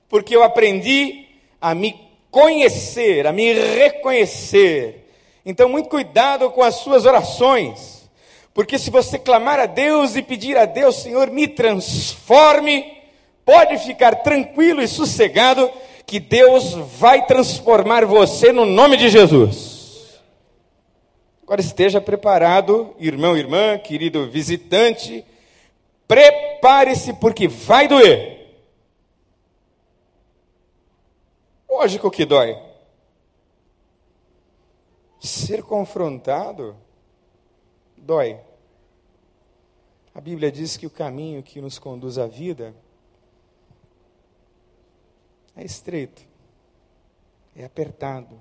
Porque 0.08 0.36
eu 0.36 0.42
aprendi 0.42 1.26
a 1.60 1.74
me 1.74 1.98
conhecer, 2.30 3.26
a 3.26 3.32
me 3.32 3.52
reconhecer. 3.52 5.10
Então, 5.44 5.68
muito 5.68 5.88
cuidado 5.88 6.50
com 6.50 6.62
as 6.62 6.76
suas 6.76 7.06
orações, 7.06 7.95
porque 8.56 8.78
se 8.78 8.90
você 8.90 9.18
clamar 9.18 9.60
a 9.60 9.66
Deus 9.66 10.16
e 10.16 10.22
pedir 10.22 10.56
a 10.56 10.64
Deus, 10.64 10.96
Senhor, 10.96 11.30
me 11.30 11.46
transforme, 11.46 13.02
pode 13.44 13.76
ficar 13.76 14.22
tranquilo 14.22 14.80
e 14.80 14.88
sossegado, 14.88 15.70
que 16.06 16.18
Deus 16.18 16.72
vai 16.98 17.26
transformar 17.26 18.06
você 18.06 18.54
no 18.54 18.64
nome 18.64 18.96
de 18.96 19.10
Jesus. 19.10 20.22
Agora 21.42 21.60
esteja 21.60 22.00
preparado, 22.00 22.96
irmão, 22.98 23.36
irmã, 23.36 23.76
querido 23.76 24.26
visitante, 24.30 25.22
prepare-se, 26.08 27.12
porque 27.12 27.46
vai 27.46 27.86
doer. 27.86 28.54
Lógico 31.68 32.10
que 32.10 32.24
dói. 32.24 32.56
Ser 35.20 35.62
confrontado 35.62 36.74
dói. 38.06 38.45
A 40.16 40.20
Bíblia 40.22 40.50
diz 40.50 40.78
que 40.78 40.86
o 40.86 40.90
caminho 40.90 41.42
que 41.42 41.60
nos 41.60 41.78
conduz 41.78 42.16
à 42.16 42.26
vida 42.26 42.74
é 45.54 45.62
estreito, 45.62 46.22
é 47.54 47.66
apertado. 47.66 48.40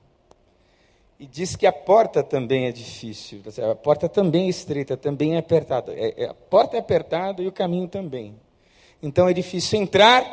E 1.20 1.28
diz 1.28 1.58
que 1.58 1.68
a 1.68 1.74
porta 1.74 2.24
também 2.24 2.66
é 2.68 2.72
difícil. 2.72 3.42
A 3.70 3.76
porta 3.76 4.08
também 4.08 4.46
é 4.46 4.50
estreita, 4.50 4.96
também 4.96 5.36
é 5.36 5.38
apertada. 5.38 5.92
É, 5.94 6.24
é, 6.24 6.30
a 6.30 6.34
porta 6.34 6.78
é 6.78 6.80
apertada 6.80 7.44
e 7.44 7.48
o 7.48 7.52
caminho 7.52 7.90
também. 7.90 8.40
Então 9.04 9.28
é 9.28 9.34
difícil 9.34 9.82
entrar 9.82 10.24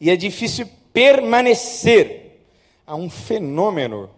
e 0.00 0.10
é 0.10 0.16
difícil 0.16 0.68
permanecer. 0.92 2.42
Há 2.84 2.96
um 2.96 3.08
fenômeno 3.08 4.10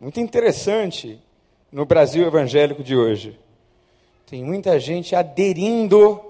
muito 0.00 0.18
interessante 0.18 1.22
no 1.70 1.86
Brasil 1.86 2.26
evangélico 2.26 2.82
de 2.82 2.96
hoje. 2.96 3.38
Tem 4.28 4.44
muita 4.44 4.78
gente 4.78 5.16
aderindo 5.16 6.20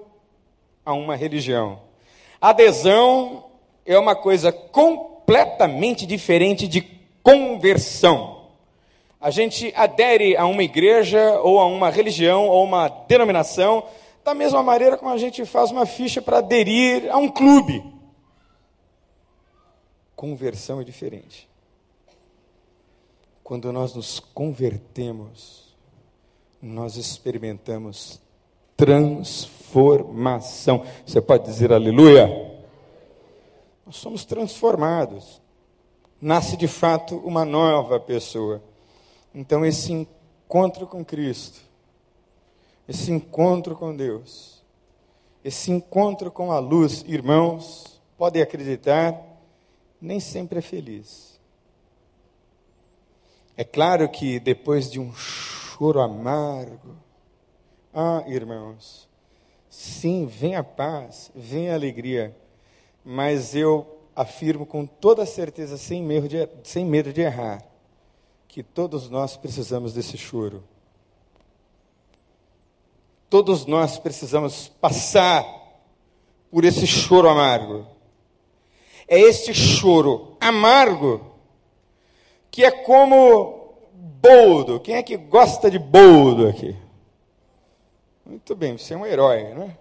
a 0.85 0.93
uma 0.93 1.15
religião. 1.15 1.81
Adesão 2.39 3.45
é 3.85 3.97
uma 3.97 4.15
coisa 4.15 4.51
completamente 4.51 6.05
diferente 6.05 6.67
de 6.67 6.81
conversão. 7.21 8.45
A 9.19 9.29
gente 9.29 9.73
adere 9.75 10.37
a 10.37 10.45
uma 10.45 10.63
igreja, 10.63 11.39
ou 11.41 11.59
a 11.59 11.65
uma 11.65 11.89
religião, 11.89 12.47
ou 12.47 12.63
uma 12.63 12.87
denominação, 12.87 13.83
da 14.23 14.33
mesma 14.33 14.63
maneira 14.63 14.97
como 14.97 15.11
a 15.11 15.17
gente 15.17 15.45
faz 15.45 15.71
uma 15.71 15.85
ficha 15.85 16.21
para 16.21 16.37
aderir 16.37 17.11
a 17.11 17.17
um 17.17 17.27
clube 17.27 17.99
conversão 20.19 20.81
é 20.81 20.83
diferente. 20.83 21.47
Quando 23.41 23.71
nós 23.71 23.95
nos 23.95 24.19
convertemos, 24.19 25.68
nós 26.61 26.95
experimentamos 26.95 28.21
transformação. 28.75 30.83
Você 31.05 31.21
pode 31.21 31.45
dizer 31.45 31.73
aleluia? 31.73 32.27
Nós 33.85 33.97
somos 33.97 34.25
transformados. 34.25 35.41
Nasce 36.21 36.57
de 36.57 36.67
fato 36.67 37.15
uma 37.17 37.45
nova 37.45 37.99
pessoa. 37.99 38.61
Então, 39.33 39.65
esse 39.65 39.91
encontro 39.91 40.87
com 40.87 41.03
Cristo, 41.03 41.59
esse 42.87 43.11
encontro 43.11 43.75
com 43.75 43.95
Deus, 43.95 44.63
esse 45.43 45.71
encontro 45.71 46.31
com 46.31 46.51
a 46.51 46.59
luz, 46.59 47.03
irmãos, 47.07 48.01
podem 48.17 48.41
acreditar, 48.41 49.15
nem 50.01 50.19
sempre 50.19 50.59
é 50.59 50.61
feliz. 50.61 51.39
É 53.55 53.63
claro 53.63 54.07
que 54.09 54.39
depois 54.39 54.89
de 54.89 54.99
um 54.99 55.13
choro 55.79 56.01
amargo, 56.01 56.95
ah, 57.93 58.23
irmãos, 58.27 59.09
sim, 59.69 60.25
vem 60.25 60.55
a 60.55 60.63
paz, 60.63 61.31
vem 61.33 61.71
a 61.71 61.73
alegria, 61.73 62.35
mas 63.03 63.55
eu 63.55 63.99
afirmo 64.15 64.65
com 64.65 64.85
toda 64.85 65.25
certeza, 65.25 65.77
sem 65.77 66.03
medo 66.03 66.27
de, 66.27 66.47
sem 66.63 66.85
medo 66.85 67.11
de 67.13 67.21
errar, 67.21 67.65
que 68.47 68.61
todos 68.61 69.09
nós 69.09 69.37
precisamos 69.37 69.93
desse 69.93 70.17
choro. 70.17 70.63
Todos 73.29 73.65
nós 73.65 73.97
precisamos 73.97 74.67
passar 74.67 75.45
por 76.51 76.65
esse 76.65 76.85
choro 76.85 77.29
amargo 77.29 77.87
é 79.09 79.19
este 79.19 79.53
choro 79.55 80.37
amargo, 80.39 81.33
que 82.51 82.63
é 82.63 82.69
como 82.69 83.58
boldo. 83.99 84.79
Quem 84.79 84.95
é 84.95 85.03
que 85.03 85.17
gosta 85.17 85.69
de 85.69 85.77
boldo 85.77 86.47
aqui? 86.47 86.75
Muito 88.25 88.55
bem, 88.55 88.77
você 88.77 88.93
é 88.93 88.97
um 88.97 89.05
herói, 89.05 89.43
né? 89.53 89.77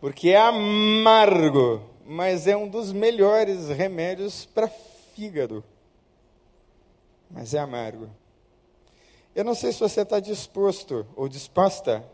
Porque 0.00 0.30
é 0.30 0.36
amargo, 0.36 1.80
mas 2.04 2.46
é 2.46 2.56
um 2.56 2.68
dos 2.68 2.92
melhores 2.92 3.68
remédios 3.68 4.44
para 4.44 4.68
fígado. 4.68 5.64
Mas 7.30 7.54
é 7.54 7.58
amargo. 7.58 8.08
Eu 9.34 9.44
não 9.44 9.54
sei 9.54 9.72
se 9.72 9.80
você 9.80 10.02
está 10.02 10.20
disposto 10.20 11.06
ou 11.16 11.28
disposta 11.28 12.04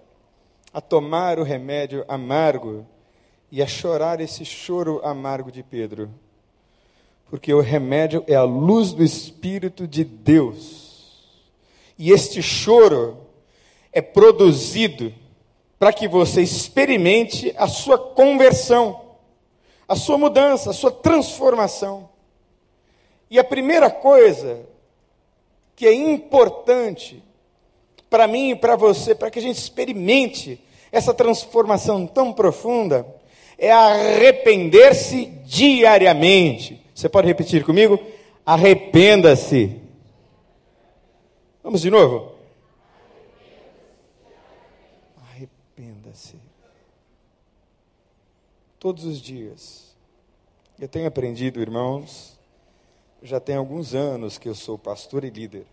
a 0.72 0.80
tomar 0.80 1.38
o 1.38 1.42
remédio 1.42 2.04
amargo 2.06 2.86
e 3.50 3.62
a 3.62 3.66
chorar 3.66 4.20
esse 4.20 4.44
choro 4.44 5.00
amargo 5.04 5.50
de 5.50 5.62
Pedro. 5.62 6.10
Porque 7.28 7.52
o 7.52 7.60
remédio 7.60 8.24
é 8.26 8.34
a 8.34 8.42
luz 8.42 8.92
do 8.92 9.02
Espírito 9.02 9.86
de 9.86 10.04
Deus. 10.04 10.89
E 12.02 12.12
este 12.12 12.40
choro 12.40 13.18
é 13.92 14.00
produzido 14.00 15.12
para 15.78 15.92
que 15.92 16.08
você 16.08 16.40
experimente 16.40 17.52
a 17.58 17.68
sua 17.68 17.98
conversão, 17.98 19.02
a 19.86 19.94
sua 19.94 20.16
mudança, 20.16 20.70
a 20.70 20.72
sua 20.72 20.90
transformação. 20.90 22.08
E 23.30 23.38
a 23.38 23.44
primeira 23.44 23.90
coisa 23.90 24.62
que 25.76 25.86
é 25.86 25.92
importante 25.92 27.22
para 28.08 28.26
mim 28.26 28.52
e 28.52 28.56
para 28.56 28.76
você, 28.76 29.14
para 29.14 29.30
que 29.30 29.38
a 29.38 29.42
gente 29.42 29.58
experimente 29.58 30.58
essa 30.90 31.12
transformação 31.12 32.06
tão 32.06 32.32
profunda, 32.32 33.06
é 33.58 33.70
arrepender-se 33.70 35.26
diariamente. 35.44 36.80
Você 36.94 37.10
pode 37.10 37.26
repetir 37.26 37.62
comigo? 37.62 38.00
Arrependa-se. 38.46 39.79
Vamos 41.62 41.80
de 41.80 41.90
novo? 41.90 42.34
Arrependa-se. 45.16 46.36
Todos 48.78 49.04
os 49.04 49.20
dias. 49.20 49.96
Eu 50.78 50.88
tenho 50.88 51.06
aprendido, 51.06 51.60
irmãos, 51.60 52.38
já 53.22 53.38
tem 53.38 53.56
alguns 53.56 53.94
anos 53.94 54.38
que 54.38 54.48
eu 54.48 54.54
sou 54.54 54.78
pastor 54.78 55.24
e 55.24 55.30
líder. 55.30 55.66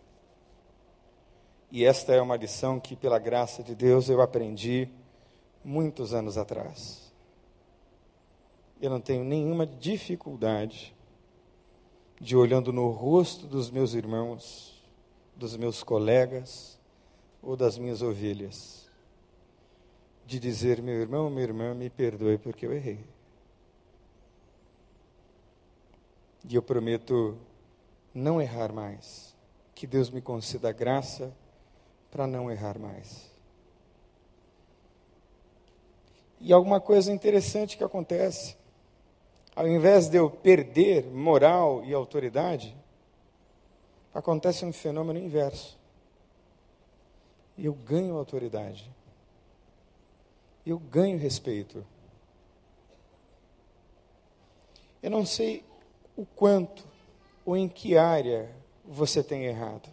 E 1.72 1.86
esta 1.86 2.14
é 2.14 2.22
uma 2.22 2.36
lição 2.36 2.80
que, 2.80 2.96
pela 2.96 3.20
graça 3.20 3.64
de 3.64 3.74
Deus, 3.74 4.10
eu 4.10 4.22
aprendi 4.22 4.90
muitos 5.64 6.14
anos 6.14 6.38
atrás 6.38 7.08
eu 8.82 8.90
não 8.90 9.02
tenho 9.02 9.24
nenhuma 9.24 9.66
dificuldade 9.66 10.96
de 12.20 12.36
olhando 12.36 12.72
no 12.72 12.90
rosto 12.90 13.46
dos 13.46 13.70
meus 13.70 13.94
irmãos, 13.94 14.77
dos 15.38 15.56
meus 15.56 15.84
colegas 15.84 16.80
ou 17.42 17.56
das 17.56 17.78
minhas 17.78 18.02
ovelhas, 18.02 18.90
de 20.26 20.40
dizer: 20.40 20.82
meu 20.82 20.96
irmão, 20.96 21.30
minha 21.30 21.44
irmã, 21.44 21.74
me 21.74 21.90
perdoe 21.90 22.38
porque 22.38 22.66
eu 22.66 22.74
errei. 22.74 23.06
E 26.50 26.56
eu 26.56 26.62
prometo 26.62 27.38
não 28.14 28.42
errar 28.42 28.74
mais. 28.74 29.36
Que 29.76 29.86
Deus 29.86 30.10
me 30.10 30.22
conceda 30.22 30.72
graça 30.72 31.32
para 32.10 32.26
não 32.26 32.50
errar 32.50 32.80
mais. 32.80 33.30
E 36.40 36.52
alguma 36.52 36.80
coisa 36.80 37.12
interessante 37.12 37.78
que 37.78 37.84
acontece. 37.84 38.56
ao 39.56 39.68
invés 39.68 40.08
de 40.08 40.18
eu 40.18 40.30
perder 40.30 41.06
moral 41.08 41.84
e 41.84 41.92
autoridade, 41.92 42.78
acontece 44.18 44.66
um 44.66 44.74
fenômeno 44.74 45.20
inverso. 45.20 45.78
Eu 47.56 47.72
ganho 47.72 48.18
autoridade. 48.18 48.92
Eu 50.66 50.80
ganho 50.80 51.20
respeito. 51.20 51.86
Eu 55.04 55.12
não 55.12 55.24
sei 55.24 55.64
o 56.16 56.26
quanto 56.26 56.84
ou 57.46 57.56
em 57.56 57.70
que 57.70 57.96
área 57.96 58.52
você 58.84 59.22
tem 59.22 59.46
errado. 59.46 59.88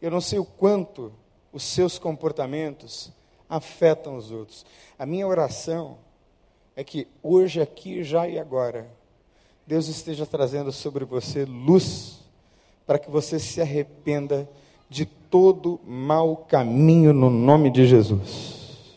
Eu 0.00 0.10
não 0.10 0.22
sei 0.22 0.38
o 0.38 0.44
quanto 0.44 1.12
os 1.52 1.64
seus 1.64 1.98
comportamentos 1.98 3.12
afetam 3.50 4.16
os 4.16 4.30
outros. 4.30 4.64
A 4.98 5.04
minha 5.04 5.26
oração 5.26 5.98
é 6.74 6.82
que 6.82 7.06
hoje, 7.22 7.60
aqui, 7.60 8.02
já 8.02 8.26
e 8.26 8.38
agora, 8.38 8.90
Deus 9.66 9.88
esteja 9.88 10.24
trazendo 10.24 10.72
sobre 10.72 11.04
você 11.04 11.44
luz 11.44 12.27
para 12.88 12.98
que 12.98 13.10
você 13.10 13.38
se 13.38 13.60
arrependa 13.60 14.48
de 14.88 15.04
todo 15.04 15.78
mau 15.84 16.34
caminho 16.34 17.12
no 17.12 17.28
nome 17.28 17.70
de 17.70 17.86
Jesus. 17.86 18.96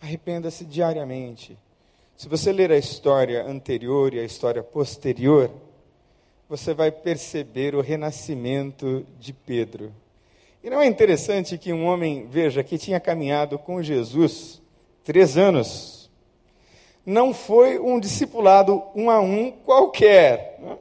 Arrependa-se 0.00 0.64
diariamente. 0.64 1.58
Se 2.16 2.28
você 2.28 2.52
ler 2.52 2.70
a 2.70 2.78
história 2.78 3.44
anterior 3.44 4.14
e 4.14 4.20
a 4.20 4.24
história 4.24 4.62
posterior, 4.62 5.50
você 6.48 6.72
vai 6.72 6.92
perceber 6.92 7.74
o 7.74 7.80
renascimento 7.80 9.04
de 9.18 9.32
Pedro. 9.32 9.92
E 10.62 10.70
não 10.70 10.80
é 10.80 10.86
interessante 10.86 11.58
que 11.58 11.72
um 11.72 11.86
homem, 11.86 12.28
veja, 12.30 12.62
que 12.62 12.78
tinha 12.78 13.00
caminhado 13.00 13.58
com 13.58 13.82
Jesus 13.82 14.62
três 15.02 15.36
anos, 15.36 16.08
não 17.04 17.34
foi 17.34 17.80
um 17.80 17.98
discipulado 17.98 18.84
um 18.94 19.10
a 19.10 19.18
um 19.18 19.50
qualquer. 19.50 20.60
Né? 20.60 20.78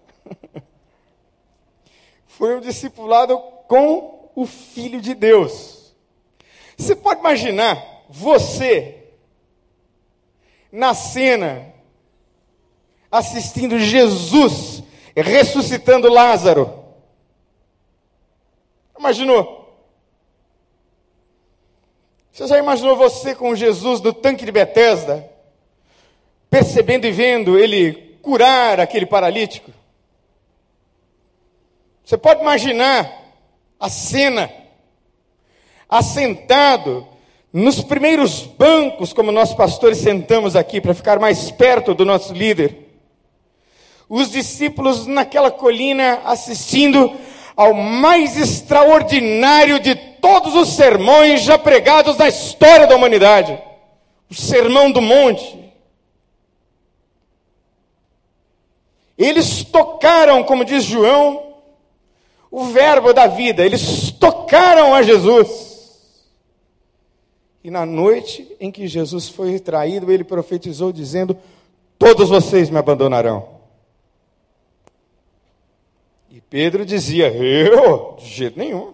Foi 2.38 2.56
um 2.56 2.62
discipulado 2.62 3.38
com 3.68 4.32
o 4.36 4.46
Filho 4.46 5.02
de 5.02 5.14
Deus. 5.14 5.94
Você 6.78 6.96
pode 6.96 7.20
imaginar 7.20 8.06
você 8.10 9.04
na 10.72 10.94
cena 10.94 11.74
assistindo 13.12 13.78
Jesus 13.78 14.82
ressuscitando 15.16 16.10
Lázaro. 16.10 16.86
Imaginou? 18.98 19.60
Você 22.32 22.48
já 22.48 22.58
imaginou 22.58 22.96
você 22.96 23.36
com 23.36 23.54
Jesus 23.54 24.00
no 24.00 24.14
tanque 24.14 24.46
de 24.46 24.54
Betesda, 24.54 25.30
percebendo 26.50 27.06
e 27.06 27.12
vendo 27.12 27.60
ele 27.60 28.18
curar 28.22 28.80
aquele 28.80 29.06
paralítico? 29.06 29.81
Você 32.04 32.18
pode 32.18 32.42
imaginar 32.42 33.12
a 33.80 33.90
cena, 33.90 34.52
assentado 35.90 37.08
nos 37.52 37.82
primeiros 37.82 38.44
bancos, 38.44 39.14
como 39.14 39.32
nós 39.32 39.54
pastores 39.54 39.98
sentamos 39.98 40.56
aqui 40.56 40.80
para 40.80 40.94
ficar 40.94 41.20
mais 41.20 41.52
perto 41.52 41.94
do 41.94 42.06
nosso 42.06 42.34
líder 42.34 42.92
os 44.14 44.30
discípulos 44.30 45.08
naquela 45.08 45.50
colina 45.50 46.20
assistindo 46.26 47.18
ao 47.56 47.74
mais 47.74 48.38
extraordinário 48.38 49.80
de 49.80 49.96
todos 49.96 50.54
os 50.54 50.76
sermões 50.76 51.44
já 51.44 51.58
pregados 51.58 52.18
na 52.18 52.28
história 52.28 52.86
da 52.86 52.94
humanidade 52.94 53.58
o 54.30 54.36
Sermão 54.36 54.92
do 54.92 55.02
Monte. 55.02 55.72
Eles 59.18 59.64
tocaram, 59.64 60.44
como 60.44 60.66
diz 60.66 60.84
João, 60.84 61.51
o 62.52 62.66
Verbo 62.66 63.14
da 63.14 63.28
vida, 63.28 63.66
eles 63.66 64.12
tocaram 64.12 64.94
a 64.94 65.02
Jesus. 65.02 65.72
E 67.64 67.72
na 67.72 67.86
noite 67.86 68.56
em 68.60 68.70
que 68.70 68.88
Jesus 68.88 69.30
foi 69.30 69.58
traído, 69.60 70.12
ele 70.12 70.24
profetizou 70.24 70.92
dizendo: 70.92 71.38
Todos 71.98 72.30
vocês 72.30 72.70
me 72.70 72.78
abandonarão. 72.78 73.48
E 76.30 76.42
Pedro 76.42 76.86
dizia: 76.86 77.30
Eu, 77.30 78.18
de 78.20 78.26
jeito 78.26 78.60
nenhum, 78.60 78.94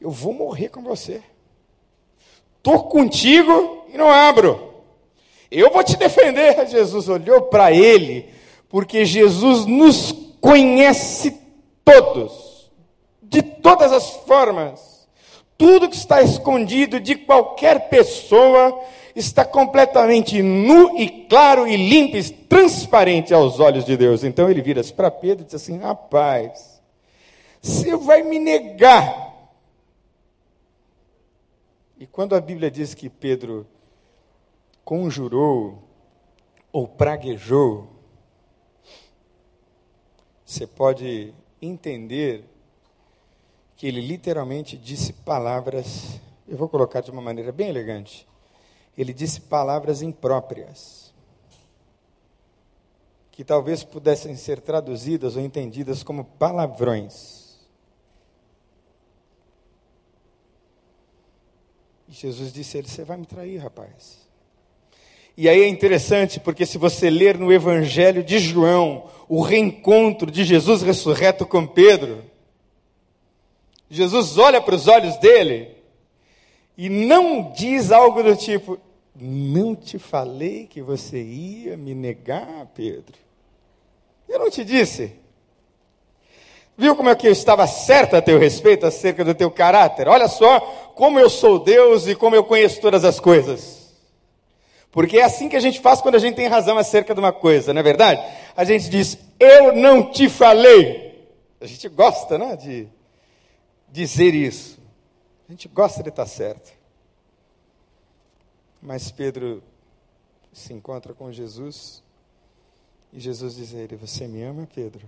eu 0.00 0.10
vou 0.10 0.32
morrer 0.32 0.68
com 0.70 0.82
você. 0.82 1.22
Estou 2.56 2.84
contigo 2.84 3.86
e 3.92 3.96
não 3.96 4.10
abro. 4.10 4.70
Eu 5.50 5.70
vou 5.70 5.84
te 5.84 5.96
defender. 5.96 6.64
Jesus 6.68 7.08
olhou 7.08 7.42
para 7.42 7.72
ele, 7.72 8.30
porque 8.68 9.04
Jesus 9.04 9.66
nos 9.66 10.12
conhece 10.40 11.38
todos, 11.84 12.49
de 13.30 13.42
todas 13.42 13.92
as 13.92 14.10
formas. 14.10 15.08
Tudo 15.56 15.88
que 15.88 15.96
está 15.96 16.20
escondido 16.20 16.98
de 16.98 17.14
qualquer 17.14 17.88
pessoa 17.88 18.82
está 19.14 19.44
completamente 19.44 20.42
nu 20.42 20.98
e 20.98 21.26
claro 21.26 21.66
e 21.66 21.76
limpo 21.76 22.16
e 22.16 22.30
transparente 22.30 23.32
aos 23.32 23.60
olhos 23.60 23.84
de 23.84 23.96
Deus. 23.96 24.24
Então 24.24 24.50
ele 24.50 24.60
vira-se 24.60 24.92
para 24.92 25.10
Pedro 25.10 25.44
e 25.44 25.46
diz 25.46 25.54
assim: 25.54 25.78
Rapaz, 25.78 26.82
você 27.62 27.96
vai 27.96 28.22
me 28.22 28.38
negar. 28.38 29.30
E 31.98 32.06
quando 32.06 32.34
a 32.34 32.40
Bíblia 32.40 32.70
diz 32.70 32.94
que 32.94 33.08
Pedro 33.08 33.66
conjurou 34.84 35.84
ou 36.72 36.88
praguejou, 36.88 37.86
você 40.44 40.66
pode 40.66 41.34
entender 41.60 42.49
que 43.80 43.86
ele 43.86 44.02
literalmente 44.02 44.76
disse 44.76 45.10
palavras, 45.10 46.20
eu 46.46 46.54
vou 46.54 46.68
colocar 46.68 47.00
de 47.00 47.10
uma 47.10 47.22
maneira 47.22 47.50
bem 47.50 47.70
elegante, 47.70 48.28
ele 48.94 49.10
disse 49.10 49.40
palavras 49.40 50.02
impróprias, 50.02 51.14
que 53.30 53.42
talvez 53.42 53.82
pudessem 53.82 54.36
ser 54.36 54.60
traduzidas 54.60 55.34
ou 55.34 55.42
entendidas 55.42 56.02
como 56.02 56.26
palavrões. 56.26 57.58
E 62.06 62.12
Jesus 62.12 62.52
disse 62.52 62.76
a 62.76 62.80
ele: 62.80 62.88
Você 62.88 63.02
vai 63.02 63.16
me 63.16 63.24
trair, 63.24 63.56
rapaz. 63.56 64.28
E 65.34 65.48
aí 65.48 65.62
é 65.62 65.68
interessante, 65.68 66.38
porque 66.38 66.66
se 66.66 66.76
você 66.76 67.08
ler 67.08 67.38
no 67.38 67.50
Evangelho 67.50 68.22
de 68.22 68.38
João 68.38 69.08
o 69.26 69.40
reencontro 69.40 70.30
de 70.30 70.44
Jesus 70.44 70.82
ressurreto 70.82 71.46
com 71.46 71.66
Pedro, 71.66 72.29
Jesus 73.90 74.38
olha 74.38 74.60
para 74.60 74.76
os 74.76 74.86
olhos 74.86 75.16
dele 75.16 75.76
e 76.78 76.88
não 76.88 77.50
diz 77.50 77.90
algo 77.90 78.22
do 78.22 78.36
tipo: 78.36 78.78
não 79.14 79.74
te 79.74 79.98
falei 79.98 80.66
que 80.66 80.80
você 80.80 81.20
ia 81.20 81.76
me 81.76 81.94
negar, 81.94 82.66
Pedro? 82.74 83.18
Eu 84.28 84.38
não 84.38 84.48
te 84.48 84.64
disse. 84.64 85.12
Viu 86.78 86.96
como 86.96 87.10
é 87.10 87.14
que 87.14 87.26
eu 87.26 87.32
estava 87.32 87.66
certa 87.66 88.18
a 88.18 88.22
teu 88.22 88.38
respeito 88.38 88.86
acerca 88.86 89.22
do 89.22 89.34
teu 89.34 89.50
caráter? 89.50 90.08
Olha 90.08 90.28
só 90.28 90.60
como 90.94 91.18
eu 91.18 91.28
sou 91.28 91.58
Deus 91.58 92.06
e 92.06 92.14
como 92.14 92.36
eu 92.36 92.44
conheço 92.44 92.80
todas 92.80 93.04
as 93.04 93.20
coisas. 93.20 93.92
Porque 94.90 95.18
é 95.18 95.24
assim 95.24 95.48
que 95.48 95.56
a 95.56 95.60
gente 95.60 95.80
faz 95.80 96.00
quando 96.00 96.14
a 96.14 96.18
gente 96.18 96.36
tem 96.36 96.46
razão 96.46 96.78
acerca 96.78 97.12
de 97.12 97.20
uma 97.20 97.32
coisa, 97.32 97.74
não 97.74 97.80
é 97.80 97.82
verdade? 97.82 98.22
A 98.56 98.64
gente 98.64 98.88
diz, 98.88 99.18
eu 99.38 99.76
não 99.76 100.10
te 100.10 100.28
falei. 100.28 101.28
A 101.60 101.66
gente 101.66 101.86
gosta, 101.88 102.38
né, 102.38 102.56
de 102.56 102.88
dizer 103.90 104.34
isso. 104.34 104.78
A 105.48 105.52
gente 105.52 105.68
gosta 105.68 106.02
de 106.02 106.08
estar 106.08 106.26
certo. 106.26 106.72
Mas 108.80 109.10
Pedro 109.10 109.62
se 110.52 110.72
encontra 110.72 111.12
com 111.12 111.30
Jesus 111.30 112.02
e 113.12 113.20
Jesus 113.20 113.56
diz 113.56 113.74
a 113.74 113.78
ele: 113.78 113.96
Você 113.96 114.26
me 114.26 114.42
ama, 114.42 114.66
Pedro? 114.72 115.06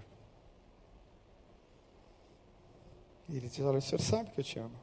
E 3.29 3.37
ele 3.37 3.49
diz: 3.49 3.61
Olha, 3.61 3.79
o 3.79 3.83
senhor 3.83 4.01
sabe 4.01 4.31
que 4.31 4.40
eu 4.40 4.45
te 4.45 4.59
amo. 4.59 4.77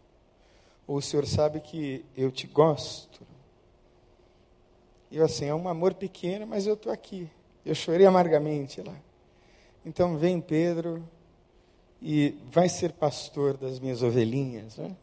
Ou 0.88 0.98
o 0.98 1.02
senhor 1.02 1.26
sabe 1.28 1.60
que 1.60 2.04
eu 2.18 2.32
te 2.32 2.48
gosto. 2.48 3.22
E 5.12 5.18
eu 5.18 5.26
assim, 5.26 5.46
é 5.46 5.54
um 5.54 5.68
amor 5.68 5.94
pequeno, 5.94 6.48
mas 6.48 6.66
eu 6.66 6.74
estou 6.74 6.92
aqui. 6.92 7.30
Eu 7.66 7.76
chorei 7.76 8.06
amargamente 8.06 8.82
lá. 8.82 8.96
Então 9.86 10.18
vem 10.18 10.40
Pedro 10.40 11.08
e 12.02 12.38
vai 12.52 12.70
ser 12.70 12.94
pastor 12.94 13.58
das 13.58 13.80
minhas 13.80 14.02
ovelhinhas. 14.02 14.78
Né? 14.78 14.96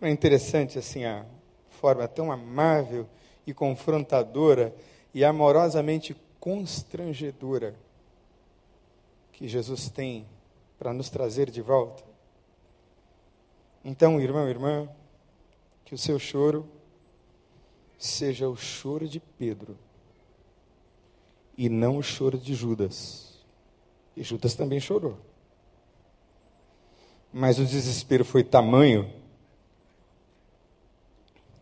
É 0.00 0.10
interessante 0.10 0.78
assim 0.78 1.04
a 1.04 1.24
forma 1.70 2.06
tão 2.06 2.30
amável 2.30 3.06
e 3.46 3.52
confrontadora 3.52 4.74
e 5.12 5.24
amorosamente 5.24 6.16
constrangedora 6.38 7.74
que 9.32 9.48
Jesus 9.48 9.88
tem 9.88 10.26
para 10.78 10.92
nos 10.92 11.10
trazer 11.10 11.50
de 11.50 11.60
volta. 11.60 12.04
Então, 13.84 14.20
irmão, 14.20 14.48
irmã, 14.48 14.88
que 15.84 15.94
o 15.94 15.98
seu 15.98 16.18
choro 16.18 16.68
seja 17.98 18.48
o 18.48 18.56
choro 18.56 19.08
de 19.08 19.20
Pedro, 19.20 19.78
e 21.56 21.68
não 21.68 21.96
o 21.96 22.02
choro 22.02 22.36
de 22.36 22.54
Judas. 22.54 23.38
E 24.16 24.22
Judas 24.22 24.54
também 24.54 24.80
chorou. 24.80 25.16
Mas 27.38 27.58
o 27.58 27.66
desespero 27.66 28.24
foi 28.24 28.42
tamanho 28.42 29.12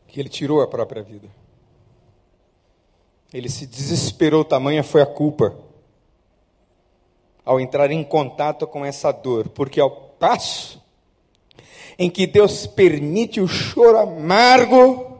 que 0.06 0.20
ele 0.20 0.28
tirou 0.28 0.62
a 0.62 0.68
própria 0.68 1.02
vida. 1.02 1.26
Ele 3.32 3.48
se 3.48 3.66
desesperou, 3.66 4.44
tamanha 4.44 4.84
foi 4.84 5.02
a 5.02 5.06
culpa 5.06 5.52
ao 7.44 7.58
entrar 7.58 7.90
em 7.90 8.04
contato 8.04 8.68
com 8.68 8.84
essa 8.84 9.10
dor, 9.10 9.48
porque 9.48 9.80
ao 9.80 9.90
passo 9.90 10.80
em 11.98 12.08
que 12.08 12.24
Deus 12.24 12.68
permite 12.68 13.40
o 13.40 13.48
choro 13.48 13.98
amargo, 13.98 15.18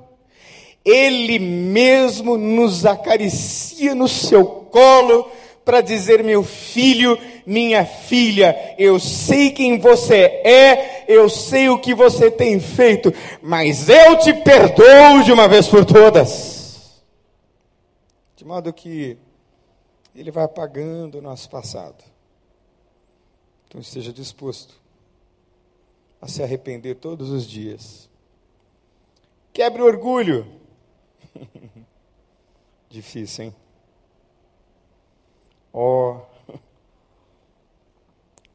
Ele 0.85 1.41
mesmo 1.41 2.37
nos 2.37 2.87
acaricia 2.87 3.93
no 3.93 4.07
seu 4.07 4.47
colo 4.47 5.29
para 5.65 5.81
dizer: 5.81 6.23
meu 6.23 6.45
filho, 6.45 7.19
minha 7.47 7.85
filha, 7.85 8.75
eu 8.79 8.99
sei 8.99 9.51
quem 9.51 9.79
você 9.79 10.25
é, 10.45 11.05
eu 11.09 11.29
sei 11.29 11.69
o 11.69 11.79
que 11.79 11.95
você 11.95 12.31
tem 12.31 12.59
feito, 12.59 13.13
mas 13.43 13.89
eu 13.89 14.19
te 14.19 14.33
perdoo 14.33 15.23
de 15.25 15.33
uma 15.33 15.49
vez 15.49 15.69
por 15.69 15.85
todas. 15.85 17.03
De 18.37 18.45
modo 18.45 18.73
que 18.73 19.19
Ele 20.15 20.31
vai 20.31 20.45
apagando 20.45 21.19
o 21.19 21.23
nosso 21.23 21.49
passado. 21.51 22.03
Então 23.67 23.81
esteja 23.81 24.13
disposto 24.13 24.81
a 26.21 26.29
se 26.29 26.43
arrepender 26.43 26.97
todos 26.97 27.31
os 27.31 27.47
dias. 27.47 28.09
Quebre 29.53 29.83
o 29.83 29.87
orgulho. 29.87 30.47
Difícil, 32.89 33.47
hein? 33.47 33.55
Ó. 35.73 36.13
Oh. 36.13 36.34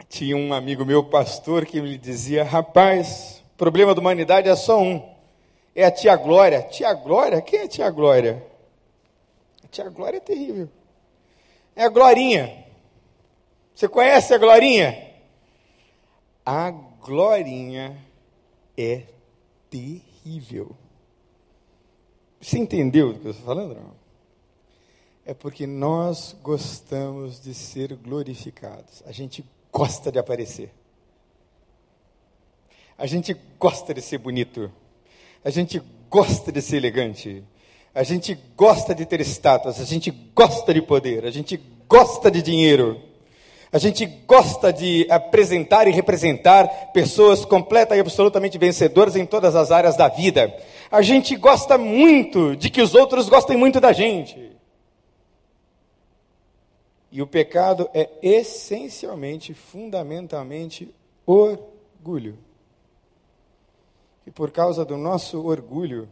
Tinha 0.10 0.36
um 0.36 0.52
amigo 0.52 0.84
meu, 0.84 1.04
pastor, 1.04 1.66
que 1.66 1.80
me 1.80 1.98
dizia: 1.98 2.44
rapaz, 2.44 3.44
o 3.54 3.58
problema 3.58 3.94
da 3.94 4.02
humanidade 4.02 4.50
é 4.50 4.56
só 4.56 4.82
um. 4.82 5.08
É 5.76 5.86
a 5.86 5.92
tia 5.92 6.16
Glória. 6.16 6.64
Tia 6.64 6.94
Glória? 6.94 7.42
Quem 7.42 7.60
é 7.60 7.64
a 7.64 7.68
tia 7.68 7.90
Glória? 7.92 8.44
A 9.64 9.68
tia 9.68 9.88
Glória 9.88 10.18
é 10.18 10.20
terrível. 10.20 10.68
É 11.76 11.86
a 11.86 11.90
Glorinha. 11.90 12.66
Você 13.76 13.88
conhece 13.88 14.34
a 14.34 14.38
Glorinha? 14.38 15.10
A 16.46 16.72
glorinha 16.72 17.98
é 18.76 19.04
terrível. 19.70 20.76
Você 22.42 22.58
entendeu 22.58 23.14
do 23.14 23.20
que 23.20 23.28
eu 23.28 23.32
estou 23.32 23.46
falando? 23.46 23.76
Não? 23.76 23.92
É 25.26 25.34
porque 25.34 25.68
nós 25.68 26.36
gostamos 26.42 27.40
de 27.40 27.54
ser 27.54 27.96
glorificados. 27.96 29.04
A 29.06 29.12
gente 29.12 29.46
gosta 29.72 30.12
de 30.12 30.20
aparecer. 30.20 30.72
A 32.98 33.06
gente 33.06 33.36
gosta 33.58 33.94
de 33.94 34.02
ser 34.02 34.18
bonito. 34.18 34.72
A 35.44 35.50
gente 35.50 35.82
gosta 36.10 36.52
de 36.52 36.62
ser 36.62 36.78
elegante. 36.78 37.44
A 37.96 38.04
gente 38.04 38.38
gosta 38.58 38.94
de 38.94 39.06
ter 39.06 39.22
status. 39.22 39.80
A 39.80 39.86
gente 39.86 40.12
gosta 40.36 40.74
de 40.74 40.82
poder. 40.82 41.26
A 41.26 41.32
gente 41.32 41.60
gosta 41.88 42.30
de 42.30 42.42
dinheiro. 42.42 43.02
A 43.72 43.78
gente 43.78 44.06
gosta 44.06 44.74
de 44.74 45.06
apresentar 45.10 45.88
e 45.88 45.92
representar 45.92 46.92
pessoas 46.92 47.46
completas 47.46 47.96
e 47.96 48.02
absolutamente 48.02 48.58
vencedoras 48.58 49.16
em 49.16 49.28
todas 49.28 49.56
as 49.56 49.72
áreas 49.72 49.96
da 49.96 50.08
vida. 50.08 50.54
A 50.92 51.04
gente 51.04 51.36
gosta 51.36 51.78
muito 51.78 52.56
de 52.56 52.70
que 52.70 52.82
os 52.82 52.96
outros 52.96 53.30
gostem 53.30 53.56
muito 53.56 53.80
da 53.80 53.94
gente. 53.94 54.59
E 57.12 57.22
o 57.22 57.28
pecado 57.28 57.90
é 57.94 58.10
essencialmente, 58.22 59.54
fundamentalmente, 59.54 60.94
orgulho. 61.26 62.38
E 64.26 64.32
por 64.32 64.52
causa 64.52 64.86
do 64.86 64.96
nosso 64.96 65.44
orgulho, 65.44 66.08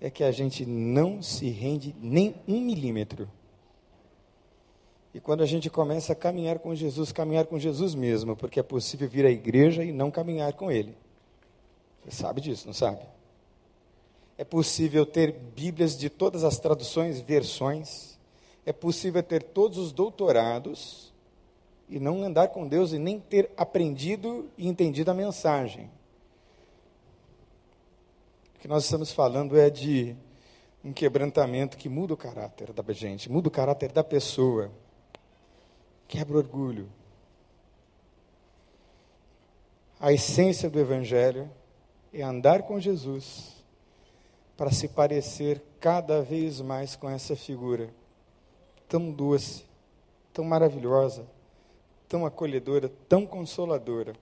é 0.00 0.10
que 0.10 0.24
a 0.24 0.30
gente 0.30 0.64
não 0.66 1.22
se 1.22 1.48
rende 1.48 1.94
nem 2.00 2.34
um 2.46 2.60
milímetro 2.60 3.28
e 5.18 5.20
quando 5.20 5.42
a 5.42 5.46
gente 5.46 5.68
começa 5.68 6.12
a 6.12 6.14
caminhar 6.14 6.60
com 6.60 6.72
Jesus, 6.72 7.10
caminhar 7.10 7.44
com 7.44 7.58
Jesus 7.58 7.92
mesmo, 7.92 8.36
porque 8.36 8.60
é 8.60 8.62
possível 8.62 9.08
vir 9.08 9.26
à 9.26 9.30
igreja 9.30 9.82
e 9.82 9.90
não 9.90 10.12
caminhar 10.12 10.52
com 10.52 10.70
Ele. 10.70 10.96
Você 12.04 12.22
sabe 12.22 12.40
disso, 12.40 12.68
não 12.68 12.72
sabe? 12.72 13.00
É 14.36 14.44
possível 14.44 15.04
ter 15.04 15.32
Bíblias 15.32 15.98
de 15.98 16.08
todas 16.08 16.44
as 16.44 16.60
traduções, 16.60 17.20
versões. 17.20 18.07
É 18.68 18.72
possível 18.74 19.22
ter 19.22 19.42
todos 19.42 19.78
os 19.78 19.92
doutorados 19.92 21.10
e 21.88 21.98
não 21.98 22.22
andar 22.22 22.48
com 22.48 22.68
Deus 22.68 22.92
e 22.92 22.98
nem 22.98 23.18
ter 23.18 23.50
aprendido 23.56 24.50
e 24.58 24.68
entendido 24.68 25.10
a 25.10 25.14
mensagem. 25.14 25.90
O 28.54 28.58
que 28.58 28.68
nós 28.68 28.84
estamos 28.84 29.10
falando 29.10 29.58
é 29.58 29.70
de 29.70 30.14
um 30.84 30.92
quebrantamento 30.92 31.78
que 31.78 31.88
muda 31.88 32.12
o 32.12 32.16
caráter 32.16 32.70
da 32.74 32.92
gente, 32.92 33.32
muda 33.32 33.48
o 33.48 33.50
caráter 33.50 33.90
da 33.90 34.04
pessoa. 34.04 34.70
Quebra 36.06 36.34
o 36.34 36.38
orgulho. 36.38 36.90
A 39.98 40.12
essência 40.12 40.68
do 40.68 40.78
Evangelho 40.78 41.50
é 42.12 42.20
andar 42.20 42.64
com 42.64 42.78
Jesus 42.78 43.64
para 44.58 44.70
se 44.70 44.88
parecer 44.88 45.62
cada 45.80 46.20
vez 46.20 46.60
mais 46.60 46.94
com 46.94 47.08
essa 47.08 47.34
figura 47.34 47.96
tão 48.88 49.10
doce, 49.10 49.64
tão 50.32 50.44
maravilhosa, 50.44 51.26
tão 52.08 52.24
acolhedora, 52.24 52.90
tão 53.08 53.26
consoladora, 53.26 54.14